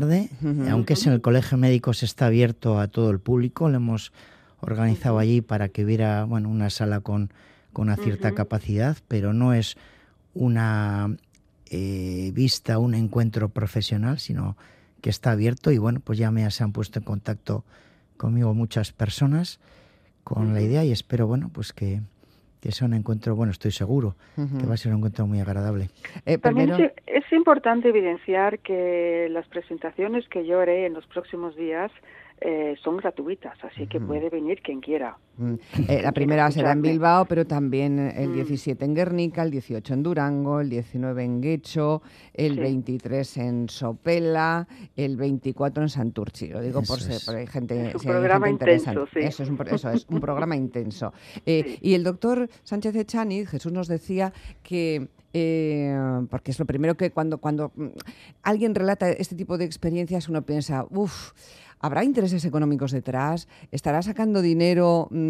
aunque 0.69 0.93
es 0.93 1.05
en 1.05 1.13
el 1.13 1.21
Colegio 1.21 1.57
Médico, 1.57 1.93
se 1.93 2.05
está 2.05 2.27
abierto 2.27 2.79
a 2.79 2.87
todo 2.87 3.09
el 3.09 3.19
público. 3.19 3.69
Lo 3.69 3.77
hemos 3.77 4.11
organizado 4.59 5.19
allí 5.19 5.41
para 5.41 5.69
que 5.69 5.83
hubiera 5.83 6.23
bueno, 6.23 6.49
una 6.49 6.69
sala 6.69 7.01
con, 7.01 7.31
con 7.73 7.87
una 7.87 7.97
cierta 7.97 8.31
capacidad, 8.33 8.97
pero 9.07 9.33
no 9.33 9.53
es 9.53 9.75
una 10.33 11.15
eh, 11.69 12.31
vista, 12.33 12.77
un 12.77 12.93
encuentro 12.93 13.49
profesional, 13.49 14.19
sino 14.19 14.55
que 15.01 15.09
está 15.09 15.31
abierto. 15.31 15.71
Y 15.71 15.77
bueno, 15.77 15.99
pues 15.99 16.17
ya 16.19 16.31
me 16.31 16.49
se 16.51 16.63
han 16.63 16.71
puesto 16.71 16.99
en 16.99 17.05
contacto 17.05 17.65
conmigo 18.17 18.53
muchas 18.53 18.91
personas 18.91 19.59
con 20.23 20.53
la 20.53 20.61
idea 20.61 20.85
y 20.85 20.91
espero, 20.91 21.27
bueno, 21.27 21.49
pues 21.51 21.73
que, 21.73 22.01
que 22.61 22.71
sea 22.71 22.87
un 22.87 22.93
encuentro, 22.93 23.35
bueno, 23.35 23.51
estoy 23.51 23.71
seguro 23.71 24.15
que 24.35 24.67
va 24.67 24.75
a 24.75 24.77
ser 24.77 24.91
un 24.91 24.99
encuentro 24.99 25.25
muy 25.25 25.39
agradable. 25.39 25.89
Eh, 26.25 26.37
También 26.37 26.91
es, 27.07 27.23
importante 27.31 27.89
evidenciar 27.89 28.59
que 28.59 29.27
las 29.31 29.47
presentaciones 29.47 30.27
que 30.27 30.45
yo 30.45 30.59
haré 30.59 30.85
en 30.85 30.93
los 30.93 31.07
próximos 31.07 31.55
días 31.55 31.91
eh, 32.43 32.75
son 32.83 32.97
gratuitas, 32.97 33.55
así 33.63 33.85
que 33.85 34.01
puede 34.01 34.31
venir 34.31 34.63
quien 34.63 34.81
quiera. 34.81 35.15
Mm. 35.37 35.53
Eh, 35.87 36.01
la 36.01 36.11
primera 36.11 36.49
será 36.49 36.71
en 36.71 36.81
Bilbao, 36.81 37.25
pero 37.25 37.45
también 37.45 37.99
el 37.99 38.33
17 38.33 38.83
mm. 38.83 38.89
en 38.89 38.95
Guernica, 38.95 39.43
el 39.43 39.51
18 39.51 39.93
en 39.93 40.01
Durango, 40.01 40.59
el 40.59 40.71
19 40.71 41.23
en 41.23 41.39
Guecho, 41.39 42.01
el 42.33 42.57
23 42.57 43.37
en 43.37 43.69
Sopela, 43.69 44.67
el 44.95 45.17
24 45.17 45.83
en 45.83 45.89
Santurchi. 45.89 46.47
Lo 46.47 46.61
digo 46.61 46.81
por, 46.81 46.99
ser, 46.99 47.35
hay 47.35 47.45
gente, 47.45 47.89
es 47.89 47.95
un 48.03 48.11
programa 48.11 48.49
intenso, 48.49 49.05
sí. 49.13 49.19
Eso 49.19 49.43
es 49.43 49.49
un, 49.49 49.59
eso 49.67 49.91
es 49.91 50.07
un 50.09 50.19
programa 50.19 50.55
intenso. 50.55 51.13
Eh, 51.45 51.79
y 51.81 51.95
el 51.95 52.03
doctor 52.03 52.49
Sánchez 52.63 52.95
Echaniz, 52.95 53.49
Jesús 53.49 53.71
nos 53.71 53.87
decía 53.87 54.31
que 54.63 55.09
porque 56.29 56.51
es 56.51 56.59
lo 56.59 56.65
primero 56.65 56.95
que 56.95 57.11
cuando, 57.11 57.37
cuando 57.39 57.71
mm, 57.75 57.87
alguien 58.43 58.75
relata 58.75 59.09
este 59.09 59.35
tipo 59.35 59.57
de 59.57 59.65
experiencias 59.65 60.27
uno 60.27 60.41
piensa, 60.41 60.85
uff, 60.89 61.31
¿Habrá 61.81 62.03
intereses 62.03 62.45
económicos 62.45 62.91
detrás? 62.91 63.47
¿Estará 63.71 64.01
sacando 64.03 64.41
dinero 64.41 65.07
mm, 65.09 65.29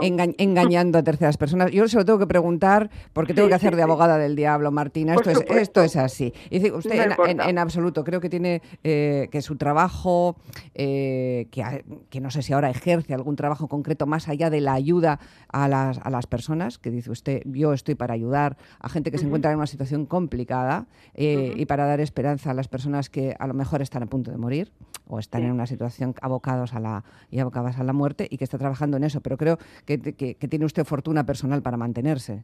en 0.00 0.20
eh, 0.20 0.34
engañando 0.38 0.98
a 0.98 1.02
terceras 1.02 1.38
personas? 1.38 1.70
Yo 1.70 1.88
se 1.88 1.96
lo 1.96 2.04
tengo 2.04 2.18
que 2.18 2.26
preguntar 2.26 2.90
porque 3.14 3.32
tengo 3.32 3.48
que 3.48 3.54
hacer 3.54 3.76
de 3.76 3.82
abogada 3.82 4.18
del 4.18 4.36
diablo, 4.36 4.70
Martina. 4.70 5.14
Esto 5.14 5.30
es, 5.30 5.40
esto 5.48 5.82
es 5.82 5.96
así. 5.96 6.34
Y 6.50 6.58
dice, 6.58 6.72
usted 6.72 7.12
en, 7.26 7.58
absoluto 7.58 8.04
creo 8.04 8.20
que 8.20 8.28
tiene 8.28 8.60
eh, 8.84 9.28
que 9.30 9.40
su 9.40 9.56
trabajo, 9.56 10.36
eh, 10.74 11.48
que, 11.50 11.84
que, 12.10 12.20
no 12.20 12.30
sé 12.30 12.42
si 12.42 12.52
ahora 12.52 12.68
ejerce 12.68 13.14
algún 13.14 13.36
trabajo 13.36 13.66
concreto 13.68 14.06
más 14.06 14.28
allá 14.28 14.50
de 14.50 14.60
la 14.60 14.74
ayuda 14.74 15.18
a 15.48 15.66
las, 15.66 15.98
a 15.98 16.10
las 16.10 16.26
personas, 16.26 16.78
que 16.78 16.90
dice 16.90 17.10
usted, 17.10 17.42
yo 17.46 17.72
estoy 17.72 17.94
para 17.94 18.12
ayudar 18.12 18.58
a 18.80 18.88
gente 18.90 19.10
que 19.10 19.18
se 19.18 19.24
encuentra 19.24 19.50
en 19.50 19.56
una 19.56 19.66
situación 19.66 20.04
complicada 20.04 20.86
y 21.14 21.64
para 21.66 21.86
dar 21.86 22.00
esperanza 22.00 22.50
a 22.50 22.54
las 22.54 22.68
personas 22.68 23.08
que 23.08 23.34
a 23.38 23.46
lo 23.46 23.54
mejor 23.54 23.82
están 23.82 24.02
a 24.02 24.06
punto 24.06 24.30
de 24.30 24.36
morir 24.36 24.72
o 25.06 25.18
están 25.18 25.42
en 25.42 25.52
una 25.52 25.66
situación 25.70 26.14
abocados 26.20 26.74
a 26.74 26.80
la, 26.80 27.04
y 27.30 27.38
abocadas 27.38 27.78
a 27.78 27.84
la 27.84 27.92
muerte 27.92 28.26
y 28.28 28.36
que 28.36 28.44
está 28.44 28.58
trabajando 28.58 28.96
en 28.96 29.04
eso, 29.04 29.20
pero 29.20 29.36
creo 29.36 29.56
que, 29.86 29.98
tiene 29.98 30.64
usted 30.64 30.84
fortuna 30.84 31.24
personal 31.24 31.62
para 31.62 31.76
mantenerse. 31.76 32.42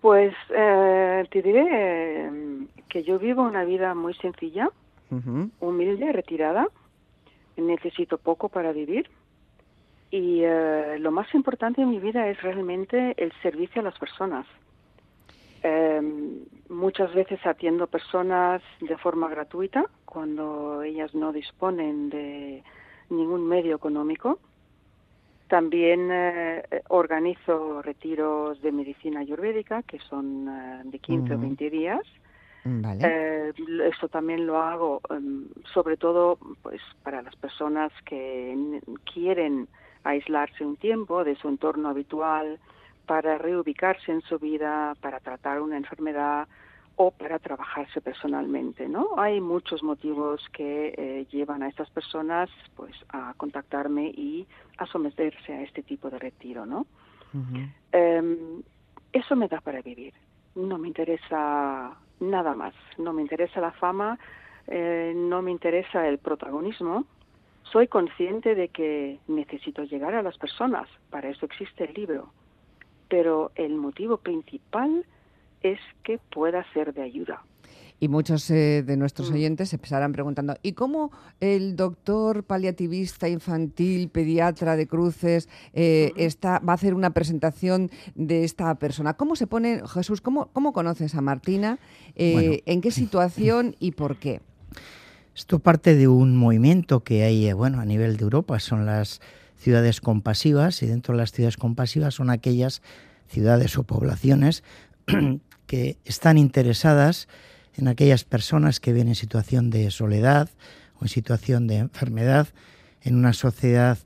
Pues 0.00 0.34
eh, 0.54 1.24
te 1.30 1.42
diré 1.42 1.66
eh, 1.70 2.66
que 2.88 3.02
yo 3.02 3.18
vivo 3.18 3.42
una 3.42 3.64
vida 3.64 3.94
muy 3.94 4.14
sencilla, 4.14 4.68
humilde, 5.60 6.12
retirada. 6.12 6.68
Necesito 7.56 8.18
poco 8.18 8.48
para 8.48 8.72
vivir. 8.72 9.08
Y 10.10 10.42
eh, 10.44 10.98
lo 10.98 11.10
más 11.10 11.34
importante 11.34 11.82
en 11.82 11.90
mi 11.90 11.98
vida 11.98 12.28
es 12.28 12.40
realmente 12.42 13.14
el 13.16 13.32
servicio 13.42 13.80
a 13.80 13.84
las 13.84 13.98
personas. 13.98 14.46
muchas 16.68 17.12
veces 17.14 17.40
atiendo 17.44 17.86
personas 17.86 18.62
de 18.80 18.96
forma 18.98 19.28
gratuita 19.28 19.86
cuando 20.16 20.80
ellas 20.80 21.14
no 21.14 21.30
disponen 21.30 22.08
de 22.08 22.62
ningún 23.10 23.46
medio 23.46 23.76
económico. 23.76 24.38
También 25.46 26.08
eh, 26.10 26.62
organizo 26.88 27.82
retiros 27.82 28.62
de 28.62 28.72
medicina 28.72 29.20
ayurvédica, 29.20 29.82
que 29.82 29.98
son 29.98 30.48
eh, 30.48 30.80
de 30.84 30.98
15 31.00 31.34
o 31.34 31.38
20 31.38 31.68
días. 31.68 32.00
Eh, 32.64 33.52
eso 33.84 34.08
también 34.08 34.46
lo 34.46 34.56
hago 34.56 35.02
em, 35.10 35.48
sobre 35.74 35.98
todo 35.98 36.38
pues 36.62 36.80
para 37.02 37.20
las 37.20 37.36
personas 37.36 37.92
que 38.06 38.80
quieren 39.12 39.68
aislarse 40.02 40.64
un 40.64 40.76
tiempo 40.76 41.24
de 41.24 41.36
su 41.36 41.46
entorno 41.46 41.90
habitual 41.90 42.58
para 43.04 43.36
reubicarse 43.36 44.12
en 44.12 44.22
su 44.22 44.38
vida, 44.38 44.94
para 45.02 45.20
tratar 45.20 45.60
una 45.60 45.76
enfermedad 45.76 46.48
o 46.96 47.10
para 47.10 47.38
trabajarse 47.38 48.00
personalmente, 48.00 48.88
¿no? 48.88 49.10
Hay 49.18 49.40
muchos 49.40 49.82
motivos 49.82 50.42
que 50.52 50.94
eh, 50.96 51.26
llevan 51.30 51.62
a 51.62 51.68
estas 51.68 51.90
personas, 51.90 52.48
pues, 52.74 52.94
a 53.10 53.34
contactarme 53.36 54.06
y 54.08 54.46
a 54.78 54.86
someterse 54.86 55.52
a 55.52 55.62
este 55.62 55.82
tipo 55.82 56.08
de 56.08 56.18
retiro, 56.18 56.64
¿no? 56.64 56.86
Em, 57.92 58.62
eso 59.12 59.36
me 59.36 59.46
da 59.46 59.60
para 59.60 59.82
vivir. 59.82 60.14
No 60.54 60.78
me 60.78 60.88
interesa 60.88 61.94
nada 62.20 62.54
más. 62.54 62.74
No 62.96 63.12
me 63.12 63.20
interesa 63.20 63.60
la 63.60 63.72
fama, 63.72 64.18
eh, 64.66 65.12
no 65.14 65.42
me 65.42 65.50
interesa 65.50 66.08
el 66.08 66.16
protagonismo. 66.16 67.04
Soy 67.64 67.88
consciente 67.88 68.54
de 68.54 68.68
que 68.68 69.18
necesito 69.28 69.84
llegar 69.84 70.14
a 70.14 70.22
las 70.22 70.38
personas. 70.38 70.88
Para 71.10 71.28
eso 71.28 71.44
existe 71.44 71.84
el 71.84 71.92
libro. 71.92 72.32
Pero 73.08 73.50
el 73.54 73.74
motivo 73.74 74.16
principal 74.16 75.04
es 75.62 75.78
que 76.02 76.18
pueda 76.30 76.64
ser 76.72 76.94
de 76.94 77.02
ayuda. 77.02 77.42
Y 77.98 78.08
muchos 78.08 78.50
eh, 78.50 78.82
de 78.82 78.96
nuestros 78.96 79.30
mm. 79.30 79.34
oyentes 79.34 79.68
se 79.70 79.76
empezarán 79.76 80.12
preguntando, 80.12 80.56
¿y 80.62 80.72
cómo 80.72 81.10
el 81.40 81.76
doctor 81.76 82.44
paliativista 82.44 83.28
infantil, 83.28 84.10
pediatra 84.10 84.76
de 84.76 84.86
cruces, 84.86 85.48
eh, 85.72 86.12
está, 86.16 86.58
va 86.58 86.72
a 86.72 86.74
hacer 86.74 86.92
una 86.92 87.10
presentación 87.10 87.90
de 88.14 88.44
esta 88.44 88.74
persona? 88.74 89.14
¿Cómo 89.14 89.34
se 89.34 89.46
pone, 89.46 89.80
Jesús, 89.88 90.20
cómo, 90.20 90.50
cómo 90.52 90.74
conoces 90.74 91.14
a 91.14 91.22
Martina? 91.22 91.78
Eh, 92.16 92.62
¿En 92.66 92.82
qué 92.82 92.90
situación 92.90 93.74
y 93.80 93.92
por 93.92 94.16
qué? 94.18 94.42
Esto 95.34 95.58
parte 95.58 95.94
de 95.94 96.08
un 96.08 96.36
movimiento 96.36 97.02
que 97.02 97.22
hay 97.22 97.50
bueno, 97.54 97.80
a 97.80 97.86
nivel 97.86 98.18
de 98.18 98.24
Europa, 98.24 98.58
son 98.60 98.84
las 98.84 99.22
ciudades 99.56 100.02
compasivas, 100.02 100.82
y 100.82 100.86
dentro 100.86 101.14
de 101.14 101.18
las 101.18 101.32
ciudades 101.32 101.56
compasivas 101.56 102.14
son 102.14 102.28
aquellas 102.28 102.82
ciudades 103.26 103.76
o 103.78 103.84
poblaciones 103.84 104.62
que 105.66 105.98
están 106.04 106.38
interesadas 106.38 107.28
en 107.76 107.88
aquellas 107.88 108.24
personas 108.24 108.80
que 108.80 108.92
viven 108.92 109.08
en 109.08 109.14
situación 109.14 109.70
de 109.70 109.90
soledad 109.90 110.48
o 110.98 111.04
en 111.04 111.08
situación 111.08 111.66
de 111.66 111.76
enfermedad, 111.76 112.48
en 113.02 113.16
una 113.16 113.32
sociedad 113.32 113.98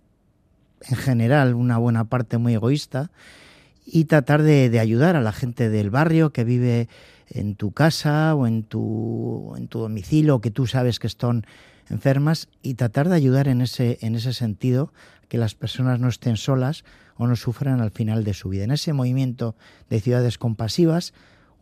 en 0.88 0.96
general, 0.96 1.54
una 1.54 1.78
buena 1.78 2.04
parte 2.04 2.38
muy 2.38 2.54
egoísta, 2.54 3.10
y 3.86 4.04
tratar 4.04 4.42
de, 4.42 4.78
ayudar 4.78 5.16
a 5.16 5.20
la 5.20 5.32
gente 5.32 5.68
del 5.68 5.90
barrio 5.90 6.32
que 6.32 6.44
vive 6.44 6.88
en 7.28 7.54
tu 7.54 7.72
casa 7.72 8.34
o 8.34 8.46
en 8.46 8.62
tu, 8.62 9.54
en 9.56 9.68
tu 9.68 9.80
domicilio, 9.80 10.40
que 10.40 10.50
tú 10.50 10.66
sabes 10.66 10.98
que 10.98 11.06
están 11.06 11.44
enfermas, 11.88 12.48
y 12.62 12.74
tratar 12.74 13.08
de 13.08 13.16
ayudar 13.16 13.48
en 13.48 13.60
ese, 13.60 13.98
en 14.00 14.14
ese 14.14 14.32
sentido, 14.32 14.92
que 15.28 15.38
las 15.38 15.54
personas 15.54 16.00
no 16.00 16.08
estén 16.08 16.36
solas 16.36 16.84
o 17.16 17.26
no 17.26 17.36
sufran 17.36 17.80
al 17.80 17.90
final 17.90 18.24
de 18.24 18.34
su 18.34 18.48
vida. 18.48 18.64
En 18.64 18.70
ese 18.70 18.92
movimiento 18.92 19.54
de 19.88 20.00
ciudades 20.00 20.38
compasivas, 20.38 21.12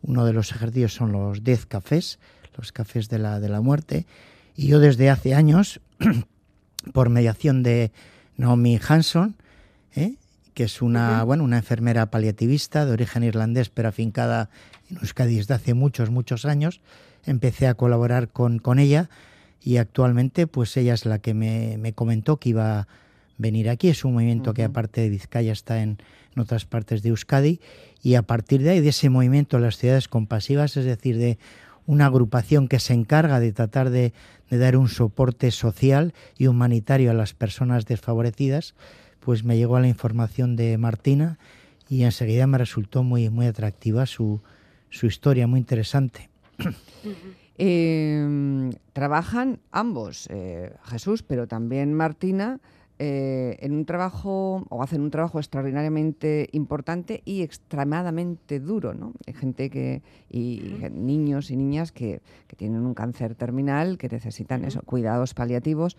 uno 0.01 0.25
de 0.25 0.33
los 0.33 0.51
ejercicios 0.51 0.93
son 0.93 1.11
los 1.11 1.43
Death 1.43 1.65
Cafés, 1.67 2.19
los 2.57 2.71
cafés 2.71 3.09
de 3.09 3.19
la, 3.19 3.39
de 3.39 3.49
la 3.49 3.61
muerte. 3.61 4.05
Y 4.55 4.67
yo 4.67 4.79
desde 4.79 5.09
hace 5.09 5.33
años, 5.33 5.81
por 6.93 7.09
mediación 7.09 7.63
de 7.63 7.91
Naomi 8.37 8.79
Hanson, 8.85 9.35
¿eh? 9.95 10.15
que 10.53 10.63
es 10.63 10.81
una, 10.81 11.23
bueno, 11.23 11.43
una 11.43 11.57
enfermera 11.57 12.11
paliativista 12.11 12.85
de 12.85 12.91
origen 12.91 13.23
irlandés, 13.23 13.69
pero 13.69 13.89
afincada 13.89 14.49
en 14.89 14.97
Euskadi 14.97 15.35
desde 15.35 15.53
hace 15.53 15.73
muchos, 15.73 16.09
muchos 16.09 16.45
años, 16.45 16.81
empecé 17.25 17.67
a 17.67 17.75
colaborar 17.75 18.29
con, 18.29 18.59
con 18.59 18.79
ella 18.79 19.09
y 19.61 19.77
actualmente 19.77 20.47
pues 20.47 20.75
ella 20.77 20.93
es 20.93 21.05
la 21.05 21.19
que 21.19 21.33
me, 21.33 21.77
me 21.77 21.93
comentó 21.93 22.37
que 22.37 22.49
iba 22.49 22.79
a 22.79 22.87
venir 23.37 23.69
aquí. 23.69 23.89
Es 23.89 24.03
un 24.03 24.13
movimiento 24.13 24.53
que 24.53 24.63
aparte 24.63 25.01
de 25.01 25.09
Vizcaya 25.09 25.51
está 25.51 25.81
en, 25.81 25.97
otras 26.39 26.65
partes 26.65 27.01
de 27.01 27.09
Euskadi 27.09 27.59
y 28.01 28.15
a 28.15 28.21
partir 28.21 28.61
de 28.61 28.71
ahí, 28.71 28.79
de 28.79 28.89
ese 28.89 29.09
movimiento 29.09 29.57
de 29.57 29.63
las 29.63 29.77
ciudades 29.77 30.07
compasivas, 30.07 30.77
es 30.77 30.85
decir, 30.85 31.17
de 31.17 31.37
una 31.85 32.05
agrupación 32.05 32.67
que 32.67 32.79
se 32.79 32.93
encarga 32.93 33.39
de 33.39 33.51
tratar 33.51 33.89
de, 33.89 34.13
dar 34.49 34.77
un 34.77 34.89
soporte 34.89 35.51
social 35.51 36.13
y 36.37 36.47
humanitario 36.47 37.11
a 37.11 37.15
las 37.15 37.33
personas 37.33 37.85
desfavorecidas, 37.85 38.75
pues 39.19 39.43
me 39.43 39.57
llegó 39.57 39.75
a 39.75 39.81
la 39.81 39.87
información 39.87 40.55
de 40.55 40.77
Martina 40.77 41.39
y 41.89 42.03
enseguida 42.03 42.45
me 42.47 42.59
resultó 42.59 43.03
muy, 43.03 43.29
muy 43.29 43.47
atractiva 43.47 44.05
su, 44.05 44.41
su 44.89 45.07
historia, 45.07 45.47
muy 45.47 45.59
interesante. 45.59 46.29
Em, 47.61 48.71
trabajan 48.93 49.59
ambos, 49.73 50.29
eh, 50.31 50.71
Jesús, 50.85 51.23
pero 51.23 51.45
también 51.45 51.93
Martina, 51.93 52.61
eh, 53.01 53.55
en 53.61 53.71
un 53.71 53.85
trabajo 53.85 54.65
o 54.69 54.83
hacen 54.83 54.99
un 54.99 55.09
trabajo 55.09 55.39
extraordinariamente 55.39 56.49
importante 56.51 57.21
y 57.23 57.43
extremadamente 57.43 58.59
duro, 58.59 58.93
¿no? 58.93 59.13
Hay 59.25 59.33
gente 59.33 59.69
que 59.69 60.01
y, 60.29 60.75
niños 60.91 61.49
y 61.49 61.55
niñas 61.55 61.93
que, 61.93 62.21
tienen 62.57 62.85
un 62.85 62.93
cáncer 62.93 63.35
terminal 63.35 63.97
que 63.97 64.09
necesitan 64.09 64.65
eso, 64.65 64.81
cuidados 64.81 65.33
paliativos 65.33 65.95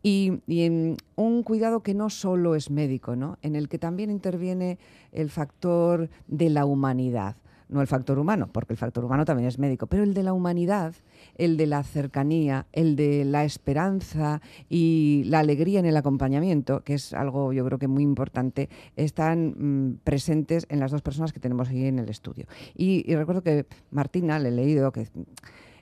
y, 0.00 0.42
y 0.46 0.96
un 1.16 1.42
cuidado 1.42 1.82
que 1.82 1.92
no 1.92 2.08
solo 2.08 2.54
es 2.54 2.70
médico, 2.70 3.16
¿no? 3.16 3.36
En 3.42 3.56
el 3.56 3.68
que 3.68 3.80
también 3.80 4.12
interviene 4.12 4.78
el 5.10 5.30
factor 5.30 6.08
de 6.28 6.50
la 6.50 6.66
humanidad 6.66 7.36
no 7.74 7.80
el 7.80 7.86
factor 7.86 8.18
humano, 8.18 8.48
porque 8.50 8.72
el 8.72 8.78
factor 8.78 9.04
humano 9.04 9.24
también 9.24 9.48
es 9.48 9.58
médico, 9.58 9.86
pero 9.86 10.02
el 10.02 10.14
de 10.14 10.22
la 10.22 10.32
humanidad, 10.32 10.94
el 11.36 11.56
de 11.56 11.66
la 11.66 11.82
cercanía, 11.82 12.66
el 12.72 12.96
de 12.96 13.24
la 13.24 13.44
esperanza 13.44 14.40
y 14.70 15.24
la 15.26 15.40
alegría 15.40 15.80
en 15.80 15.86
el 15.86 15.96
acompañamiento, 15.96 16.82
que 16.84 16.94
es 16.94 17.12
algo 17.12 17.52
yo 17.52 17.64
creo 17.66 17.78
que 17.78 17.88
muy 17.88 18.02
importante, 18.02 18.68
están 18.96 19.54
mm, 19.58 19.98
presentes 20.04 20.66
en 20.70 20.80
las 20.80 20.92
dos 20.92 21.02
personas 21.02 21.32
que 21.32 21.40
tenemos 21.40 21.68
ahí 21.68 21.84
en 21.86 21.98
el 21.98 22.08
estudio. 22.08 22.46
Y, 22.74 23.14
recuerdo 23.14 23.42
que 23.42 23.66
Martina, 23.90 24.38
le 24.38 24.48
he 24.48 24.52
leído 24.52 24.92
que... 24.92 25.08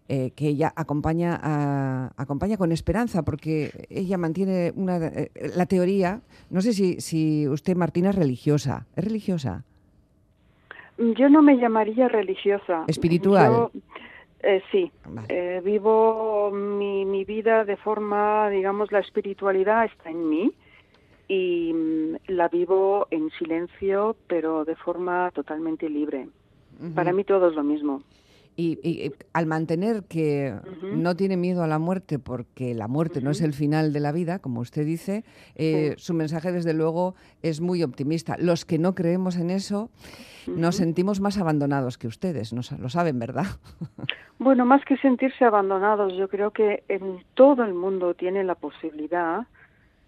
Eh, 0.09 0.33
que 0.33 0.49
ella 0.49 0.73
acompaña, 0.75 2.11
acompaña 2.17 2.57
con 2.57 2.73
esperanza, 2.73 3.23
porque 3.23 3.87
ella 3.89 4.19
mantiene 4.19 4.73
una, 4.75 4.97
eh, 4.97 5.31
la 5.55 5.65
teoría, 5.67 6.21
no 6.51 6.61
sé 6.61 6.75
si, 6.75 7.01
si 7.01 7.47
usted, 7.49 7.77
Martina, 7.77 8.11
es 8.11 8.17
religiosa. 8.17 8.89
¿Es 8.97 9.05
religiosa? 9.05 9.65
Yo 10.99 11.29
no 11.29 11.43
me 11.43 11.57
llamaría 11.57 12.09
religiosa. 12.09 12.85
¿Espiritual? 12.87 13.71
Eh, 14.45 14.61
sí, 14.73 14.91
eh, 15.29 15.61
vivo 15.65 16.51
mi, 16.51 17.05
mi 17.05 17.25
vida 17.25 17.65
de 17.65 17.77
forma, 17.77 18.51
digamos, 18.51 18.91
la 18.91 18.99
espiritualidad 18.99 19.85
está 19.85 20.11
en 20.11 20.29
mí 20.29 20.53
y 21.29 21.73
mm, 21.73 22.17
la 22.33 22.49
vivo 22.49 23.07
en 23.11 23.31
silencio, 23.39 24.17
pero 24.27 24.65
de 24.65 24.75
forma 24.75 25.31
totalmente 25.31 25.89
libre. 25.89 26.29
Para 26.95 27.13
mí 27.13 27.23
todo 27.23 27.49
es 27.49 27.55
lo 27.55 27.63
mismo. 27.63 28.03
Y, 28.55 29.13
al 29.33 29.47
mantener 29.47 30.05
que 30.05 30.55
no 30.83 31.17
tiene 31.17 31.37
miedo 31.37 31.63
a 31.63 31.67
la 31.67 31.79
muerte 31.79 32.19
porque 32.19 32.75
la 32.75 32.87
muerte 32.87 33.23
no 33.23 33.31
es 33.31 33.41
el 33.41 33.55
final 33.55 33.93
de 33.93 34.01
la 34.01 34.13
vida, 34.13 34.41
como 34.41 34.61
usted 34.61 34.85
dice, 34.85 35.25
eh, 35.55 35.95
su 35.97 36.13
mensaje 36.13 36.53
desde 36.53 36.75
luego 36.75 37.15
es 37.43 37.61
muy 37.61 37.83
optimista. 37.83 38.37
Los 38.39 38.65
que 38.65 38.79
no 38.79 38.95
creemos 38.95 39.37
en 39.37 39.51
eso 39.51 39.91
nos 40.47 40.77
sentimos 40.77 41.21
más 41.21 41.39
abandonados 41.39 41.99
que 41.99 42.09
ustedes, 42.09 42.53
no, 42.53 42.61
lo 42.79 42.89
saben, 42.89 43.19
¿verdad? 43.19 43.47
Bueno, 44.39 44.67
más 44.67 44.85
que 44.85 44.97
sentirse 44.97 45.45
abandonados, 45.45 46.15
yo 46.15 46.27
creo 46.27 46.51
que 46.51 46.83
en 46.89 47.23
todo 47.35 47.63
el 47.63 47.75
mundo 47.75 48.15
tiene 48.15 48.43
la 48.43 48.57
posibilidad 48.57 49.47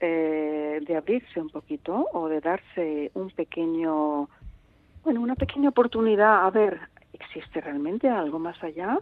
eh, 0.00 0.80
de 0.84 0.96
abrirse 0.96 1.40
un 1.40 1.50
poquito 1.50 2.08
o 2.12 2.28
de 2.28 2.40
darse 2.40 3.12
un 3.14 3.30
pequeño, 3.30 4.28
bueno, 5.04 5.20
una 5.20 5.36
pequeña 5.36 5.68
oportunidad. 5.68 6.44
A 6.44 6.50
ver, 6.50 6.80
¿existe 7.14 7.60
realmente 7.60 8.08
algo 8.08 8.38
más 8.38 8.62
allá? 8.62 8.98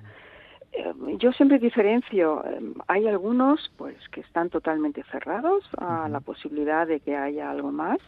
Eh, 0.72 0.94
yo 1.18 1.32
siempre 1.32 1.58
diferencio, 1.58 2.42
eh, 2.46 2.72
hay 2.88 3.06
algunos 3.06 3.70
pues 3.76 3.96
que 4.10 4.20
están 4.20 4.48
totalmente 4.48 5.02
cerrados 5.10 5.64
a 5.78 6.08
la 6.08 6.20
posibilidad 6.20 6.86
de 6.86 7.00
que 7.00 7.16
haya 7.16 7.50
algo 7.50 7.72
más 7.72 7.98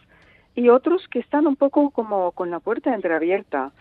y 0.54 0.68
otros 0.68 1.06
que 1.08 1.18
están 1.18 1.46
un 1.46 1.56
poco 1.56 1.90
como 1.90 2.32
con 2.32 2.50
la 2.50 2.60
puerta 2.60 2.94
entreabierta. 2.94 3.72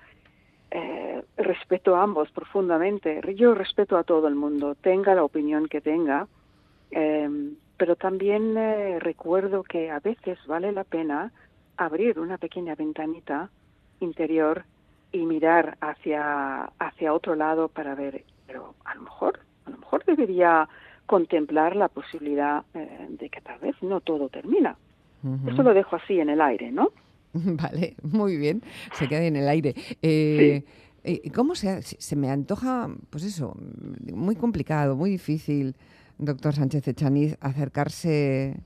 Eh, 0.72 1.24
respeto 1.38 1.96
a 1.96 2.02
ambos 2.02 2.32
profundamente. 2.32 3.22
Yo 3.36 3.54
respeto 3.54 3.96
a 3.96 4.04
todo 4.04 4.28
el 4.28 4.34
mundo, 4.34 4.74
tenga 4.74 5.14
la 5.14 5.24
opinión 5.24 5.68
que 5.68 5.82
tenga, 5.82 6.28
eh, 6.90 7.30
pero 7.78 7.96
también 7.96 8.56
recuerdo 9.00 9.62
que 9.62 9.92
a 9.92 10.00
veces 10.00 10.40
vale 10.48 10.72
la 10.72 10.84
pena 10.84 11.32
abrir 11.78 12.20
una 12.20 12.40
pequeña 12.40 12.74
ventanita 12.74 13.52
interior 14.00 14.66
y 15.14 15.26
mirar 15.26 15.78
hacia 15.80 16.64
hacia 16.80 17.14
otro 17.14 17.36
lado 17.36 17.70
para 17.70 17.96
ver, 17.96 18.26
pero 18.46 18.76
a 18.84 18.96
lo 18.96 19.04
mejor, 19.04 19.40
a 19.66 19.70
lo 19.70 19.78
mejor 19.78 20.04
debería 20.04 20.68
contemplar 21.06 21.76
la 21.76 21.88
posibilidad 21.88 22.66
de 22.74 23.30
que 23.30 23.40
tal 23.42 23.60
vez 23.60 23.76
no 23.82 24.02
todo 24.02 24.28
termina. 24.28 24.76
Eso 25.48 25.64
lo 25.64 25.74
dejo 25.74 25.96
así 25.96 26.20
en 26.20 26.30
el 26.30 26.42
aire, 26.42 26.72
¿no? 26.72 26.90
Vale, 27.34 27.96
muy 28.04 28.36
bien, 28.36 28.62
se 28.94 29.08
queda 29.08 29.24
en 29.24 29.38
el 29.38 29.48
aire. 29.48 29.74
Eh, 30.02 30.64
eh 31.04 31.32
¿Cómo 31.34 31.56
se, 31.56 31.82
se 31.82 32.16
me 32.16 32.30
antoja, 32.30 32.90
pues 33.10 33.24
eso, 33.24 33.56
muy 34.14 34.36
complicado, 34.36 34.96
muy 34.98 35.12
difícil, 35.12 35.76
doctor 36.18 36.54
Sánchez 36.56 36.88
Echaniz, 36.90 37.38
acercarse 37.40 38.58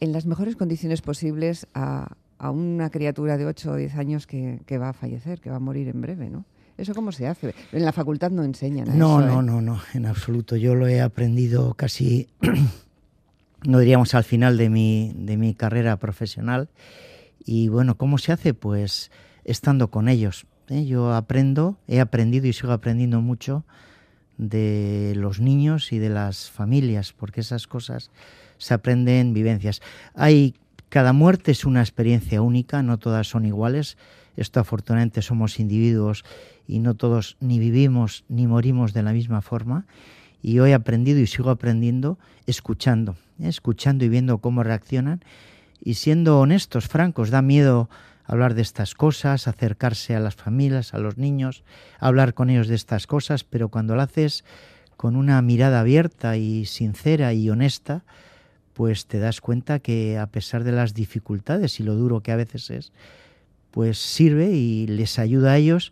en 0.00 0.12
las 0.12 0.26
mejores 0.26 0.56
condiciones 0.56 1.02
posibles 1.02 1.66
a, 1.74 2.16
una 2.40 2.90
criatura 2.90 3.36
de 3.36 3.46
8 3.46 3.70
o 3.70 3.76
10 3.76 3.94
años 3.96 4.26
que, 4.26 4.78
va 4.78 4.90
a 4.90 4.92
fallecer, 4.92 5.40
que 5.40 5.50
va 5.50 5.56
a 5.56 5.60
morir 5.60 5.88
en 5.88 6.00
breve, 6.00 6.30
¿no? 6.30 6.44
¿Eso 6.76 6.94
cómo 6.94 7.10
se 7.10 7.26
hace? 7.26 7.54
En 7.72 7.84
la 7.84 7.92
facultad 7.92 8.30
no 8.30 8.44
enseñan. 8.44 8.96
no, 8.96 9.20
no, 9.20 9.40
¿eh? 9.40 9.42
no, 9.42 9.60
no, 9.60 9.80
en 9.94 10.06
absoluto. 10.06 10.54
Yo 10.54 10.76
lo 10.76 10.86
he 10.86 11.00
aprendido 11.00 11.74
casi 11.74 12.28
no 13.64 13.80
diríamos 13.80 14.14
al 14.14 14.24
final 14.24 14.56
de 14.56 14.70
mi, 14.70 15.12
de 15.16 15.36
mi 15.36 15.54
carrera 15.54 15.96
profesional. 15.98 16.68
Y 17.44 17.68
bueno, 17.68 17.96
¿cómo 17.96 18.18
se 18.18 18.32
hace? 18.32 18.54
Pues 18.54 19.10
estando 19.44 19.90
con 19.90 20.08
ellos. 20.08 20.46
¿eh? 20.68 20.84
Yo 20.84 21.14
aprendo, 21.14 21.78
he 21.88 22.00
aprendido 22.00 22.46
y 22.46 22.52
sigo 22.52 22.72
aprendiendo 22.72 23.20
mucho 23.20 23.64
de 24.36 25.14
los 25.16 25.40
niños 25.40 25.92
y 25.92 25.98
de 25.98 26.10
las 26.10 26.50
familias, 26.50 27.12
porque 27.12 27.40
esas 27.40 27.66
cosas 27.66 28.10
se 28.58 28.74
aprenden 28.74 29.34
vivencias. 29.34 29.80
Hay 30.14 30.54
cada 30.88 31.12
muerte 31.12 31.50
es 31.50 31.64
una 31.64 31.80
experiencia 31.80 32.40
única, 32.40 32.82
no 32.82 32.98
todas 32.98 33.28
son 33.28 33.44
iguales. 33.44 33.98
Esto 34.36 34.60
afortunadamente 34.60 35.20
somos 35.20 35.58
individuos 35.58 36.24
y 36.66 36.78
no 36.78 36.94
todos 36.94 37.36
ni 37.40 37.58
vivimos 37.58 38.24
ni 38.28 38.46
morimos 38.46 38.94
de 38.94 39.02
la 39.02 39.12
misma 39.12 39.42
forma. 39.42 39.86
Y 40.40 40.60
hoy 40.60 40.70
he 40.70 40.74
aprendido 40.74 41.20
y 41.20 41.26
sigo 41.26 41.50
aprendiendo 41.50 42.18
escuchando, 42.46 43.16
¿eh? 43.40 43.48
escuchando 43.48 44.04
y 44.04 44.08
viendo 44.08 44.38
cómo 44.38 44.62
reaccionan 44.62 45.24
y 45.80 45.94
siendo 45.94 46.40
honestos, 46.40 46.88
francos. 46.88 47.30
Da 47.30 47.42
miedo 47.42 47.90
hablar 48.24 48.54
de 48.54 48.62
estas 48.62 48.94
cosas, 48.94 49.48
acercarse 49.48 50.14
a 50.14 50.20
las 50.20 50.36
familias, 50.36 50.94
a 50.94 50.98
los 50.98 51.18
niños, 51.18 51.64
hablar 51.98 52.34
con 52.34 52.50
ellos 52.50 52.68
de 52.68 52.76
estas 52.76 53.06
cosas, 53.06 53.44
pero 53.44 53.68
cuando 53.68 53.96
lo 53.96 54.02
haces 54.02 54.44
con 54.96 55.16
una 55.16 55.40
mirada 55.42 55.80
abierta 55.80 56.36
y 56.36 56.64
sincera 56.66 57.32
y 57.32 57.50
honesta, 57.50 58.04
pues 58.78 59.06
te 59.06 59.18
das 59.18 59.40
cuenta 59.40 59.80
que 59.80 60.18
a 60.18 60.28
pesar 60.28 60.62
de 60.62 60.70
las 60.70 60.94
dificultades 60.94 61.80
y 61.80 61.82
lo 61.82 61.96
duro 61.96 62.20
que 62.20 62.30
a 62.30 62.36
veces 62.36 62.70
es, 62.70 62.92
pues 63.72 63.98
sirve 63.98 64.52
y 64.52 64.86
les 64.86 65.18
ayuda 65.18 65.50
a 65.50 65.56
ellos 65.56 65.90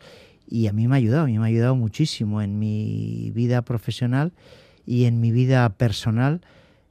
y 0.48 0.68
a 0.68 0.72
mí 0.72 0.86
me 0.86 0.94
ha 0.94 0.98
ayudado, 0.98 1.24
a 1.24 1.26
mí 1.26 1.36
me 1.36 1.46
ha 1.46 1.48
ayudado 1.48 1.74
muchísimo 1.74 2.42
en 2.42 2.60
mi 2.60 3.32
vida 3.34 3.62
profesional 3.62 4.32
y 4.86 5.06
en 5.06 5.20
mi 5.20 5.32
vida 5.32 5.68
personal 5.70 6.42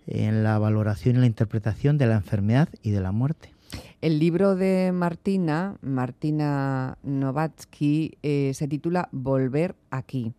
en 0.06 0.44
la 0.44 0.60
valoración 0.60 1.16
y 1.16 1.20
la 1.20 1.28
interpretación 1.28 1.98
de 1.98 2.08
la 2.08 2.16
enfermedad 2.16 2.68
y 2.84 2.92
de 2.92 3.00
la 3.00 3.14
muerte. 3.14 3.54
El 4.02 4.20
libro 4.20 4.58
de 4.58 4.92
Martina, 4.94 5.78
Martina 5.82 6.98
Novatsky, 7.04 8.18
eh, 8.22 8.52
se 8.54 8.68
titula 8.68 9.08
Volver 9.14 9.76
aquí. 9.98 10.34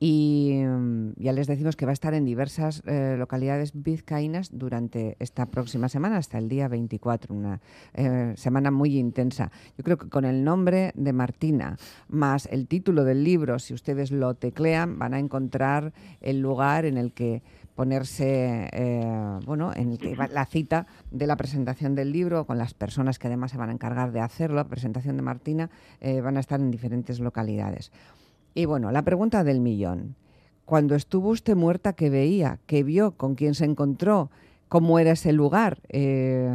Y 0.00 0.62
mm, 0.66 1.12
ya 1.16 1.32
les 1.32 1.46
decimos 1.46 1.76
que 1.76 1.86
va 1.86 1.90
a 1.90 1.92
estar 1.92 2.12
en 2.14 2.24
diversas 2.24 2.82
eh, 2.86 3.14
localidades 3.16 3.70
vizcaínas 3.74 4.50
durante 4.52 5.16
esta 5.20 5.46
próxima 5.46 5.88
semana, 5.88 6.16
hasta 6.16 6.38
el 6.38 6.48
día 6.48 6.66
24, 6.66 7.32
una 7.32 7.60
eh, 7.94 8.32
semana 8.36 8.70
muy 8.70 8.98
intensa. 8.98 9.52
Yo 9.78 9.84
creo 9.84 9.98
que 9.98 10.08
con 10.08 10.24
el 10.24 10.42
nombre 10.42 10.92
de 10.96 11.12
Martina, 11.12 11.76
más 12.08 12.46
el 12.46 12.66
título 12.66 13.04
del 13.04 13.22
libro, 13.22 13.58
si 13.58 13.74
ustedes 13.74 14.10
lo 14.10 14.34
teclean, 14.34 14.98
van 14.98 15.14
a 15.14 15.20
encontrar 15.20 15.92
el 16.20 16.40
lugar 16.40 16.84
en 16.84 16.96
el 16.96 17.12
que 17.12 17.42
ponerse, 17.76 18.68
eh, 18.72 19.38
bueno, 19.46 19.72
en 19.74 19.98
la 20.30 20.46
cita 20.46 20.86
de 21.10 21.26
la 21.26 21.36
presentación 21.36 21.94
del 21.94 22.12
libro 22.12 22.44
con 22.44 22.58
las 22.58 22.74
personas 22.74 23.18
que 23.18 23.28
además 23.28 23.52
se 23.52 23.56
van 23.56 23.70
a 23.70 23.72
encargar 23.72 24.12
de 24.12 24.20
hacerlo, 24.20 24.56
la 24.56 24.68
presentación 24.68 25.16
de 25.16 25.22
Martina, 25.22 25.70
van 26.00 26.36
a 26.36 26.40
estar 26.40 26.60
en 26.60 26.70
diferentes 26.70 27.20
localidades. 27.20 27.92
Y 28.54 28.66
bueno, 28.66 28.90
la 28.92 29.02
pregunta 29.02 29.44
del 29.44 29.60
millón. 29.60 30.14
Cuando 30.64 30.94
estuvo 30.94 31.30
usted 31.30 31.56
muerta, 31.56 31.92
¿qué 31.94 32.10
veía? 32.10 32.58
¿Qué 32.66 32.82
vio? 32.82 33.12
¿Con 33.12 33.34
quién 33.34 33.54
se 33.54 33.64
encontró? 33.64 34.30
¿Cómo 34.68 34.98
era 34.98 35.12
ese 35.12 35.32
lugar? 35.32 35.78
Eh, 35.88 36.50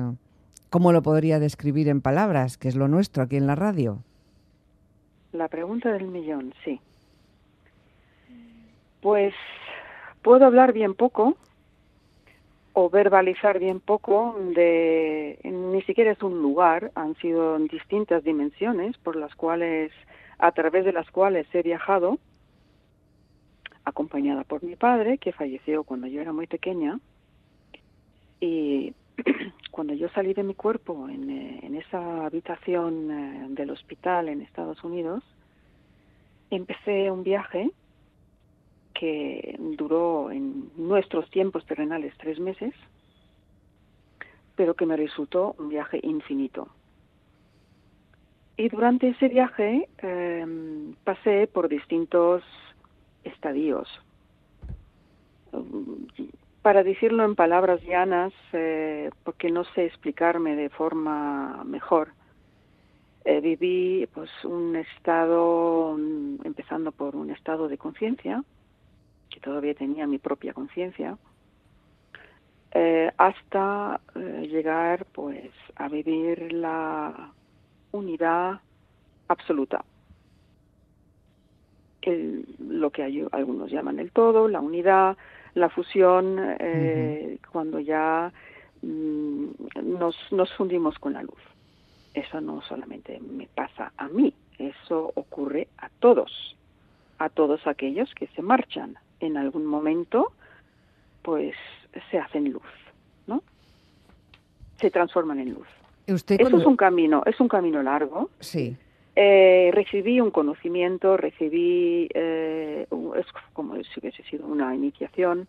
¿Cómo 0.70 0.92
lo 0.92 1.02
podría 1.02 1.40
describir 1.40 1.88
en 1.88 2.02
palabras, 2.02 2.58
que 2.58 2.68
es 2.68 2.76
lo 2.76 2.88
nuestro 2.88 3.24
aquí 3.24 3.38
en 3.38 3.48
la 3.48 3.56
radio? 3.56 4.00
La 5.32 5.48
pregunta 5.48 5.92
del 5.92 6.08
millón, 6.08 6.54
sí. 6.64 6.80
Pues 9.02 9.34
puedo 10.22 10.46
hablar 10.46 10.74
bien 10.74 10.94
poco 10.96 11.38
o 12.74 12.90
verbalizar 12.90 13.60
bien 13.60 13.80
poco 13.80 14.36
de 14.56 15.40
ni 15.44 15.82
siquiera 15.84 16.12
es 16.12 16.22
un 16.22 16.42
lugar, 16.42 16.92
han 16.96 17.16
sido 17.16 17.58
distintas 17.60 18.24
dimensiones 18.24 18.98
por 19.00 19.16
las 19.16 19.34
cuales 19.36 19.92
a 20.39 20.52
través 20.52 20.86
de 20.86 20.93
las 20.93 21.10
cuales 21.12 21.47
he 21.54 21.62
viajado 21.62 22.19
acompañada 23.84 24.43
por 24.43 24.63
mi 24.63 24.76
padre 24.76 25.17
que 25.17 25.32
falleció 25.32 25.84
cuando 25.84 26.08
yo 26.08 26.21
era 26.21 26.34
muy 26.34 26.47
pequeña 26.47 27.00
y 28.39 28.93
cuando 29.71 29.93
yo 29.93 30.10
salí 30.10 30.34
de 30.34 30.43
mi 30.43 30.54
cuerpo 30.54 31.08
en, 31.10 31.30
eh, 31.30 31.82
esa 31.88 32.26
habitación 32.26 33.12
eh, 33.12 33.45
del 33.50 33.71
hospital 33.71 34.30
en 34.30 34.41
Estados 34.41 34.84
Unidos 34.84 35.23
empecé 36.50 37.12
un 37.12 37.23
viaje 37.23 37.71
que 38.93 39.56
duró 39.78 40.32
en 40.32 40.71
nuestros 40.76 41.30
tiempos 41.30 41.65
terrenales 41.65 42.13
tres 42.17 42.39
meses, 42.39 42.73
pero 44.56 44.73
que 44.73 44.88
me 44.88 44.97
resultó 44.97 45.56
un 45.60 45.69
viaje 45.69 46.00
infinito. 46.02 46.67
Y 48.58 48.70
durante 48.70 49.10
ese 49.10 49.28
viaje 49.28 49.88
em, 50.00 50.93
pasé 51.04 51.46
por 51.46 51.70
distintos 51.70 52.43
estadios. 53.24 53.88
Para 56.63 56.84
decirlo 56.84 57.24
en 57.24 57.36
palabras 57.36 57.82
llanas, 57.84 58.34
eh, 58.54 59.12
porque 59.24 59.52
no 59.52 59.63
sé 59.63 59.86
explicarme 59.86 60.56
de 60.56 60.70
forma 60.70 61.63
mejor, 61.65 62.10
eh, 63.26 63.41
viví 63.41 64.08
pues 64.12 64.32
un 64.43 64.76
estado, 64.76 65.96
empezando 66.43 66.91
por 66.91 67.15
un 67.15 67.30
estado 67.30 67.67
de 67.67 67.78
conciencia, 67.78 68.43
que 69.30 69.39
todavía 69.39 69.76
tenía 69.76 70.08
mi 70.08 70.17
propia 70.17 70.54
conciencia, 70.54 71.15
eh, 72.72 73.12
hasta 73.17 74.02
llegar 74.15 75.06
pues 75.13 75.52
a 75.76 75.88
vivir 75.89 76.52
la 76.54 77.34
unidad 77.98 78.60
absoluta. 79.28 79.84
lo 82.60 82.90
que 82.90 83.04
hay, 83.04 83.26
algunos 83.34 83.70
llaman 83.70 84.00
el 84.00 84.12
todo, 84.12 84.48
la 84.48 84.62
unidad, 84.62 85.18
la 85.56 85.70
fusión, 85.70 86.38
eh, 86.40 87.38
cuando 87.52 87.82
ya 87.82 88.32
mm, 88.82 89.46
nos, 89.84 90.16
nos 90.32 90.54
fundimos 90.54 90.98
con 91.00 91.14
la 91.14 91.24
luz. 91.24 91.42
Eso 92.14 92.40
no 92.40 92.62
solamente 92.62 93.20
me 93.20 93.48
pasa 93.48 93.92
a 93.98 94.08
mí, 94.08 94.34
eso 94.58 95.12
ocurre 95.16 95.68
a 95.78 95.90
todos 96.00 96.58
a 97.20 97.30
todos 97.30 97.66
aquellos 97.68 98.14
que 98.16 98.28
se 98.28 98.42
marchan. 98.42 98.98
En 99.20 99.38
algún 99.38 99.66
momento, 99.66 100.34
pues 101.24 101.56
se 102.12 102.20
hacen 102.20 102.52
luz, 102.52 102.64
¿no? 103.26 103.42
Se 104.80 104.92
transforman 104.92 105.40
en 105.40 105.54
luz. 105.54 105.68
¿Usted 106.08 106.39
Eso 106.39 106.58
es 106.58 106.65
un 106.65 106.78
camino, 106.78 107.24
es 107.26 107.39
un 107.39 107.48
camino 107.48 107.84
largo. 107.84 108.30
Sí. 108.39 108.76
Eh, 109.15 109.72
recibí 109.74 110.22
un 110.22 110.32
conocimiento, 110.32 111.17
recibí, 111.17 112.08
eh, 112.13 112.88
es 113.15 113.26
como 113.54 113.76
si 113.76 114.00
hubiese 114.00 114.24
sido 114.24 114.46
una 114.46 114.76
iniciación, 114.76 115.48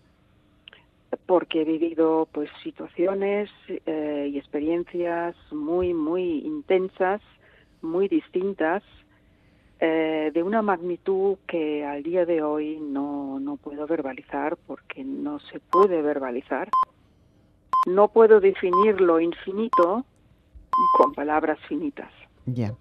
porque 1.26 1.62
he 1.62 1.64
vivido 1.64 2.28
pues 2.32 2.50
situaciones 2.62 3.50
eh, 3.86 4.30
y 4.32 4.38
experiencias 4.38 5.36
muy, 5.52 5.94
muy 5.94 6.38
intensas, 6.40 7.20
muy 7.82 8.08
distintas, 8.08 8.82
eh, 9.80 10.32
de 10.34 10.42
una 10.42 10.60
magnitud 10.60 11.36
que 11.46 11.84
al 11.84 12.02
día 12.02 12.26
de 12.26 12.42
hoy 12.42 12.80
no, 12.80 13.38
no 13.38 13.56
puedo 13.56 13.86
verbalizar 13.86 14.56
porque 14.66 15.04
no 15.04 15.38
se 15.38 15.60
puede 15.60 16.02
verbalizar. 16.02 16.68
No 17.86 18.08
puedo 18.08 18.40
definir 18.40 19.00
lo 19.00 19.20
infinito 19.20 20.04
con 20.96 21.12
palabras 21.12 21.58
finitas. 21.68 22.10
Ya. 22.54 22.74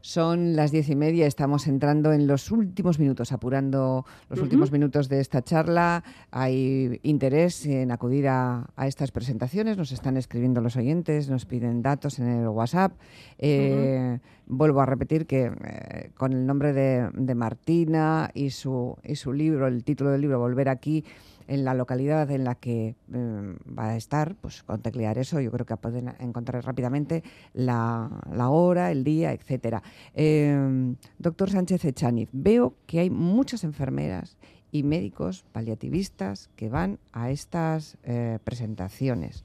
Son 0.00 0.54
las 0.54 0.70
diez 0.70 0.88
y 0.90 0.96
media, 0.96 1.26
estamos 1.26 1.66
entrando 1.66 2.12
en 2.12 2.26
los 2.28 2.52
últimos 2.52 2.98
minutos, 3.00 3.32
apurando 3.32 4.06
los 4.30 4.40
últimos 4.40 4.70
minutos 4.70 5.08
de 5.08 5.20
esta 5.20 5.42
charla. 5.42 6.04
Hay 6.30 7.00
interés 7.02 7.66
en 7.66 7.90
acudir 7.90 8.28
a, 8.28 8.70
estas 8.86 9.10
presentaciones, 9.10 9.76
nos 9.76 9.90
están 9.90 10.16
escribiendo 10.16 10.60
los 10.60 10.76
oyentes, 10.76 11.28
nos 11.28 11.46
piden 11.46 11.82
datos 11.82 12.20
en 12.20 12.28
el 12.28 12.48
WhatsApp. 12.48 12.92
Eh, 13.38 14.20
vuelvo 14.46 14.80
a 14.80 14.86
repetir 14.86 15.26
que 15.26 15.46
eh, 15.46 16.10
con 16.16 16.32
el 16.32 16.46
nombre 16.46 16.72
de, 16.72 17.10
de 17.12 17.34
Martina 17.34 18.30
y 18.34 18.50
su, 18.50 18.96
y 19.02 19.16
su 19.16 19.32
libro, 19.32 19.66
el 19.66 19.82
título 19.82 20.10
del 20.10 20.20
libro, 20.20 20.38
Volver 20.38 20.68
aquí, 20.68 21.04
en 21.48 21.64
la 21.64 21.74
localidad 21.74 22.30
en 22.30 22.44
la 22.44 22.54
que 22.54 22.94
em, 23.12 23.56
va 23.66 23.90
a 23.90 23.96
estar, 23.96 24.36
pues 24.36 24.62
con 24.62 24.80
teclear 24.80 25.18
eso 25.18 25.40
yo 25.40 25.50
creo 25.50 25.66
que 25.66 25.76
pueden 25.76 26.14
encontrar 26.20 26.64
rápidamente 26.64 27.24
la, 27.54 28.08
hora, 28.50 28.92
el 28.92 29.02
día, 29.02 29.32
etcétera. 29.32 29.82
Em, 30.14 30.96
doctor 31.18 31.50
Sánchez 31.50 31.84
Echaniz, 31.86 32.28
veo 32.32 32.74
que 32.86 33.00
hay 33.00 33.10
muchas 33.10 33.64
enfermeras 33.64 34.36
y 34.70 34.82
médicos 34.82 35.44
paliativistas 35.52 36.50
que 36.54 36.68
van 36.68 36.98
a 37.12 37.30
estas 37.30 37.96
eh, 38.04 38.38
presentaciones. 38.44 39.42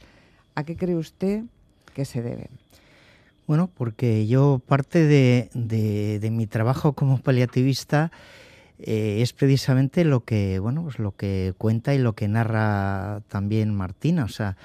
¿A 0.55 0.65
qué 0.65 0.75
cree 0.75 0.97
usted 0.97 1.45
que 1.95 2.03
se 2.03 2.21
debe? 2.21 2.49
Bueno, 3.47 3.69
porque 3.73 4.27
yo 4.27 4.61
parte 4.65 5.05
de 5.05 6.29
mi 6.31 6.47
trabajo 6.47 6.93
como 6.93 7.19
paliativista 7.19 8.11
eh, 8.85 9.21
es 9.21 9.31
precisamente 9.31 10.03
lo 10.03 10.25
que, 10.25 10.59
bueno, 10.59 10.83
pues 10.83 10.99
lo 10.99 11.15
que 11.15 11.53
cuenta 11.57 11.95
y 11.95 11.99
lo 11.99 12.13
que 12.13 12.27
narra 12.27 13.21
también 13.29 13.73
Martina. 13.73 14.25
O 14.25 14.29
sea, 14.29 14.57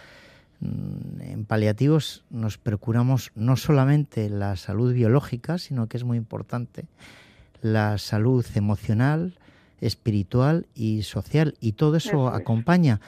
mm, 0.60 1.20
en 1.20 1.44
paliativos 1.44 2.24
nos 2.28 2.58
procuramos 2.58 3.30
no 3.36 3.56
solamente 3.56 4.28
la 4.28 4.56
salud 4.56 4.92
biológica, 4.92 5.58
sino 5.58 5.86
que 5.86 5.96
es 5.96 6.04
muy 6.04 6.16
importante 6.16 6.86
la 7.62 7.98
salud 7.98 8.44
emocional, 8.54 9.38
espiritual 9.80 10.66
y 10.74 11.02
social. 11.02 11.54
Y 11.60 11.72
todo 11.72 11.96
eso 11.96 12.28
acompaña. 12.28 13.00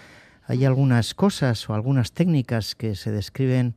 Hay 0.47 0.65
algunas 0.65 1.15
cosas 1.15 1.69
o 1.69 1.75
algunas 1.75 2.13
técnicas 2.13 2.75
que 2.77 2.95
se 2.95 3.11
describen 3.11 3.75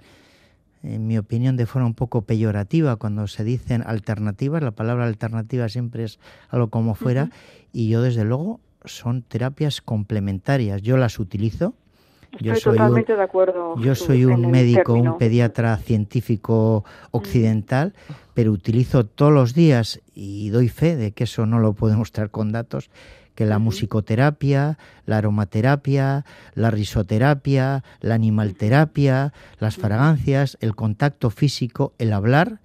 en 0.84 1.08
mi 1.08 1.18
opinión, 1.18 1.56
de 1.56 1.66
forma 1.66 1.88
un 1.88 1.94
poco 1.94 2.24
peyorativa 2.24 2.98
cuando 2.98 3.28
se 3.28 3.44
dicen 3.44 3.84
alternativas. 3.86 4.62
La 4.62 4.72
palabra 4.72 5.06
alternativa 5.06 5.70
siempre 5.70 6.04
es 6.04 6.20
algo 6.50 6.70
como 6.70 6.94
fuera 6.94 7.30
y 7.72 7.90
yo, 7.90 8.02
desde 8.02 8.26
luego, 8.26 8.60
son 8.86 9.22
terapias 9.22 9.82
complementarias. 9.82 10.82
Yo 10.82 10.98
las 10.98 11.20
utilizo. 11.20 11.74
yo 12.40 12.56
soy 12.56 12.74
totalmente 12.74 13.16
de 13.16 13.24
acuerdo. 13.24 13.76
Yo 13.80 13.96
soy 13.96 14.26
un 14.26 14.52
médico, 14.52 14.94
un 14.94 15.18
pediatra 15.18 15.78
científico 15.78 16.84
occidental, 17.12 17.94
pero 18.34 18.52
utilizo 18.52 19.06
todos 19.06 19.32
los 19.32 19.54
días 19.54 20.02
y 20.14 20.50
doy 20.50 20.68
fe 20.68 20.98
de 20.98 21.12
que 21.12 21.24
eso 21.24 21.46
no 21.46 21.60
lo 21.60 21.74
puedo 21.74 21.98
mostrar 21.98 22.30
con 22.30 22.52
datos 22.52 22.90
que 23.36 23.46
la 23.46 23.60
musicoterapia, 23.60 24.78
la 25.06 25.18
aromaterapia, 25.18 26.26
la 26.54 26.72
risoterapia, 26.72 27.84
la 28.02 28.16
animalterapia, 28.16 29.34
las 29.60 29.78
fragancias, 29.78 30.58
el 30.62 30.76
contacto 30.76 31.30
físico, 31.30 31.94
el 31.98 32.14
hablar, 32.14 32.60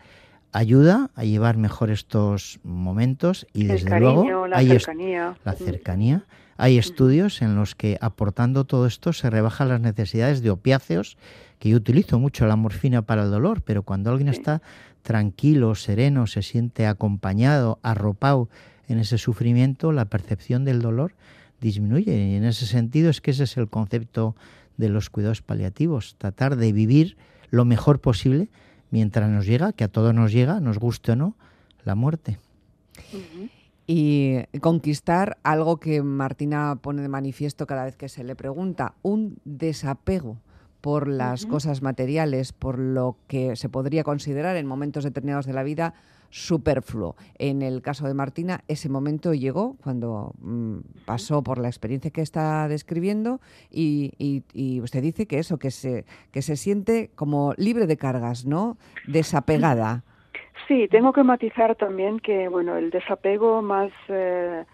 ayuda 0.52 1.10
a 1.14 1.24
llevar 1.24 1.56
mejor 1.56 1.90
estos 1.90 2.60
momentos 2.62 3.46
y 3.52 3.64
desde 3.64 3.98
luego 4.00 4.46
la 4.46 4.58
hay 4.58 4.68
cercanía. 4.68 5.36
la 5.44 5.52
cercanía. 5.52 6.24
Hay 6.56 6.76
estudios 6.76 7.40
en 7.40 7.54
los 7.54 7.76
que 7.76 7.98
aportando 8.00 8.64
todo 8.64 8.86
esto 8.86 9.12
se 9.12 9.30
rebajan 9.30 9.68
las 9.68 9.80
necesidades 9.80 10.42
de 10.42 10.50
opiáceos, 10.50 11.16
que 11.60 11.68
yo 11.68 11.76
utilizo 11.76 12.18
mucho 12.18 12.46
la 12.46 12.56
morfina 12.56 13.02
para 13.02 13.22
el 13.22 13.30
dolor, 13.30 13.62
pero 13.62 13.84
cuando 13.84 14.10
alguien 14.10 14.28
está 14.28 14.60
tranquilo, 15.02 15.74
sereno, 15.76 16.26
se 16.26 16.42
siente 16.42 16.86
acompañado, 16.86 17.78
arropado 17.82 18.48
en 18.88 18.98
ese 18.98 19.18
sufrimiento, 19.18 19.92
la 19.92 20.06
percepción 20.06 20.64
del 20.64 20.82
dolor 20.82 21.14
disminuye. 21.60 22.16
Y 22.16 22.34
en 22.34 22.44
ese 22.44 22.66
sentido 22.66 23.10
es 23.10 23.20
que 23.20 23.30
ese 23.30 23.44
es 23.44 23.56
el 23.56 23.68
concepto 23.68 24.34
de 24.76 24.88
los 24.88 25.10
cuidados 25.10 25.42
paliativos, 25.42 26.16
tratar 26.18 26.56
de 26.56 26.72
vivir 26.72 27.16
lo 27.50 27.64
mejor 27.64 28.00
posible 28.00 28.48
mientras 28.90 29.28
nos 29.28 29.46
llega, 29.46 29.72
que 29.72 29.84
a 29.84 29.88
todos 29.88 30.14
nos 30.14 30.32
llega, 30.32 30.60
nos 30.60 30.78
guste 30.78 31.12
o 31.12 31.16
no, 31.16 31.36
la 31.84 31.94
muerte. 31.94 32.38
Y 33.86 34.44
conquistar 34.60 35.38
algo 35.42 35.78
que 35.78 36.02
Martina 36.02 36.78
pone 36.80 37.02
de 37.02 37.08
manifiesto 37.08 37.66
cada 37.66 37.84
vez 37.84 37.96
que 37.96 38.08
se 38.08 38.24
le 38.24 38.36
pregunta, 38.36 38.94
un 39.02 39.38
desapego 39.44 40.38
por 40.80 41.08
las 41.08 41.44
cosas 41.46 41.82
materiales, 41.82 42.52
por 42.52 42.78
lo 42.78 43.16
que 43.26 43.56
se 43.56 43.68
podría 43.68 44.04
considerar 44.04 44.56
en 44.56 44.66
momentos 44.66 45.04
determinados 45.04 45.46
de 45.46 45.52
la 45.52 45.64
vida 45.64 45.94
superfluo. 46.30 47.16
En 47.38 47.62
el 47.62 47.82
caso 47.82 48.06
de 48.06 48.14
Martina, 48.14 48.60
ese 48.68 48.88
momento 48.88 49.34
llegó 49.34 49.76
cuando 49.82 50.32
mm, 50.40 50.78
pasó 51.04 51.42
por 51.42 51.58
la 51.58 51.68
experiencia 51.68 52.10
que 52.10 52.20
está 52.20 52.68
describiendo 52.68 53.40
y, 53.70 54.12
usted 54.82 55.02
dice 55.02 55.26
que 55.26 55.38
eso, 55.38 55.58
que 55.58 55.70
se, 55.70 56.04
que 56.32 56.42
se 56.42 56.56
siente 56.56 57.10
como 57.14 57.54
libre 57.56 57.86
de 57.86 57.96
cargas, 57.96 58.44
¿no? 58.44 58.76
Desapegada. 59.06 60.02
Sí, 60.66 60.88
tengo 60.88 61.12
que 61.12 61.22
matizar 61.22 61.76
también 61.76 62.20
que, 62.20 62.48
bueno, 62.48 62.76
el 62.76 62.90
desapego 62.90 63.62
más... 63.62 63.90
Eh, 64.08 64.64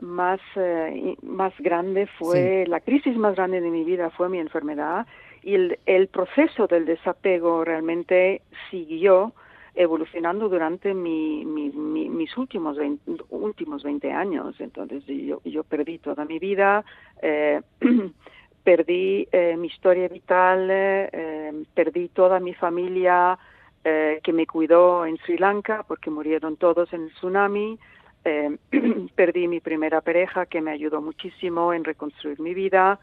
más, 0.00 0.40
eh, 0.56 1.16
más 1.22 1.52
grande 1.60 2.08
fue, 2.18 2.64
la 2.66 2.80
crisis 2.80 3.16
más 3.16 3.36
grande 3.36 3.60
de 3.60 3.70
mi 3.70 3.84
vida 3.84 4.10
fue 4.10 4.28
mi 4.28 4.40
enfermedad 4.40 5.06
y 5.44 5.54
el, 5.54 5.78
el 5.86 6.08
proceso 6.08 6.66
del 6.66 6.86
desapego 6.86 7.64
realmente 7.64 8.42
siguió 8.68 9.32
evolucionando 9.74 10.48
durante 10.48 10.92
mi, 10.94 11.44
mis 11.44 12.36
últimos 12.36 12.76
20, 12.76 13.24
últimos 13.30 13.82
20 13.82 14.12
años. 14.12 14.54
Entonces 14.60 15.04
yo, 15.06 15.40
yo 15.44 15.64
perdí 15.64 15.98
toda 15.98 16.24
mi 16.24 16.38
vida, 16.38 16.84
eh, 17.20 17.60
perdí 18.64 19.28
eh, 19.32 19.56
mi 19.56 19.68
historia 19.68 20.08
vital, 20.08 20.68
eh, 20.70 21.64
perdí 21.74 22.08
toda 22.08 22.40
mi 22.40 22.54
familia 22.54 23.38
que 23.84 24.32
me 24.32 24.46
cuidó 24.46 25.04
en 25.04 25.16
Sri 25.16 25.38
Lanka 25.38 25.84
porque 25.88 26.08
murieron 26.08 26.56
todos 26.56 26.92
en 26.92 27.02
el 27.02 27.12
tsunami. 27.14 27.76
perdí 29.16 29.48
mi 29.48 29.58
primera 29.58 30.00
pareja 30.00 30.46
que 30.46 30.60
me 30.60 30.70
ayudó 30.70 31.02
muchísimo 31.02 31.72
en 31.72 31.82
reconstruir 31.82 32.38
mi 32.38 32.54
vida. 32.54 33.00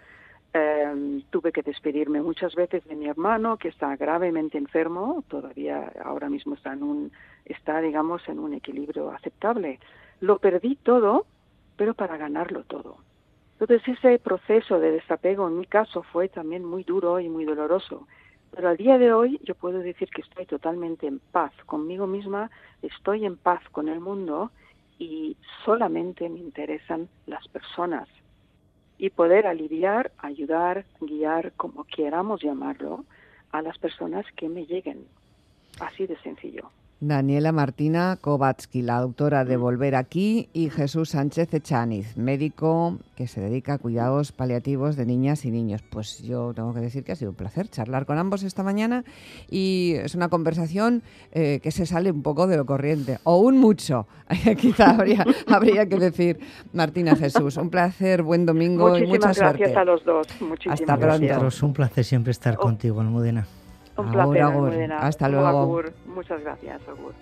Em, 0.52 1.22
tuve 1.30 1.52
que 1.52 1.62
despedirme 1.62 2.24
muchas 2.24 2.56
veces 2.56 2.84
de 2.86 2.96
mi 2.96 3.08
hermano 3.08 3.58
que 3.58 3.68
está 3.68 3.96
gravemente 3.96 4.58
enfermo, 4.58 5.24
todavía 5.28 5.94
ahora 6.04 6.28
mismo 6.28 6.56
está 6.56 6.74
en 6.74 6.82
un 6.82 7.12
está 7.46 7.80
digamos 7.82 8.28
en 8.28 8.40
un 8.40 8.56
equilibrio 8.56 9.12
aceptable. 9.12 9.80
Lo 10.22 10.40
perdí 10.40 10.76
todo, 10.76 11.28
pero 11.78 11.94
para 11.94 12.18
ganarlo 12.18 12.64
todo. 12.64 12.98
Entonces 13.60 13.88
ese 14.00 14.18
proceso 14.18 14.80
de 14.80 14.92
desapego 14.92 15.48
en 15.48 15.60
mi 15.60 15.66
caso 15.66 16.02
fue 16.02 16.30
también 16.30 16.66
muy 16.66 16.84
duro 16.84 17.20
y 17.20 17.30
muy 17.30 17.46
doloroso. 17.46 18.08
Pero 18.50 18.70
al 18.70 18.78
día 18.78 18.98
de 18.98 19.14
hoy 19.14 19.40
yo 19.44 19.54
puedo 19.54 19.78
decir 19.78 20.10
que 20.10 20.22
estoy 20.22 20.48
totalmente 20.48 21.06
en 21.06 21.20
paz 21.20 21.52
conmigo 21.68 22.08
misma, 22.08 22.50
estoy 22.82 23.24
en 23.26 23.38
paz 23.38 23.62
con 23.72 23.88
el 23.88 24.00
mundo 24.00 24.50
y 24.98 25.38
solamente 25.64 26.28
me 26.28 26.40
interesan 26.40 27.08
las 27.28 27.48
personas 27.50 28.10
y 29.00 29.10
poder 29.10 29.48
aliviar, 29.48 30.12
ayudar, 30.18 30.86
guiar, 31.00 31.54
como 31.54 31.86
queramos 31.86 32.42
llamarlo, 32.44 33.06
a 33.52 33.62
las 33.62 33.78
personas 33.80 34.26
que 34.36 34.50
me 34.50 34.66
lleguen. 34.66 35.08
Así 35.80 36.06
de 36.06 36.18
sencillo. 36.18 36.70
Daniela 37.02 37.54
Martina 37.54 38.18
Kovatsky, 38.20 38.82
la 38.82 38.98
autora 38.98 39.46
de 39.46 39.56
Volver 39.56 39.96
aquí, 39.96 40.50
y 40.52 40.70
Jesús 40.70 41.12
Sánchez 41.12 41.54
Echaniz, 41.54 42.18
médico 42.18 42.98
que 43.16 43.28
se 43.28 43.40
dedica 43.40 43.76
a 43.76 43.78
cuidados 43.78 44.34
paliativos 44.34 44.98
de 44.98 45.06
niñas 45.06 45.46
y 45.46 45.52
niños. 45.52 45.82
Pues 45.90 46.22
yo 46.22 46.54
tengo 46.54 46.74
que 46.74 46.82
decir 46.82 47.06
que 47.06 47.14
ha 47.14 47.16
sido 47.16 47.32
un 47.32 47.38
placer 47.38 47.70
charlar 47.70 48.06
con 48.06 48.18
ambos 48.18 48.44
esta 48.44 48.64
mañana 48.64 49.06
y 49.50 49.94
es 49.96 50.14
una 50.14 50.28
conversación 50.28 51.02
eh, 51.32 51.62
que 51.64 51.72
se 51.72 51.86
sale 51.86 52.12
un 52.12 52.22
poco 52.22 52.48
de 52.48 52.58
lo 52.58 52.66
corriente, 52.66 53.20
o 53.24 53.38
un 53.38 53.58
mucho, 53.58 54.06
quizá 54.58 54.92
habría, 54.92 55.26
habría 55.48 55.88
que 55.88 55.98
decir. 55.98 56.40
Martina 56.74 57.16
Jesús, 57.16 57.56
un 57.56 57.70
placer, 57.70 58.24
buen 58.24 58.46
domingo 58.46 58.98
y 58.98 59.08
mucha 59.08 59.34
suerte. 59.34 59.60
gracias 59.60 59.78
a 59.78 59.86
los 59.86 60.04
dos. 60.04 60.28
Muchísimas 60.42 60.82
Hasta 60.82 60.98
pronto. 60.98 61.48
Es 61.48 61.64
un 61.64 61.74
placer 61.74 62.04
siempre 62.04 62.32
estar 62.32 62.56
oh. 62.58 62.62
contigo, 62.62 63.00
Almudena. 63.00 63.48
Un 64.02 64.12
placer. 64.12 64.92
Hasta 64.92 65.30
luego. 65.30 65.48
Agur. 65.48 65.94
Muchas 66.06 66.42
gracias, 66.42 66.82
Agur. 66.88 67.14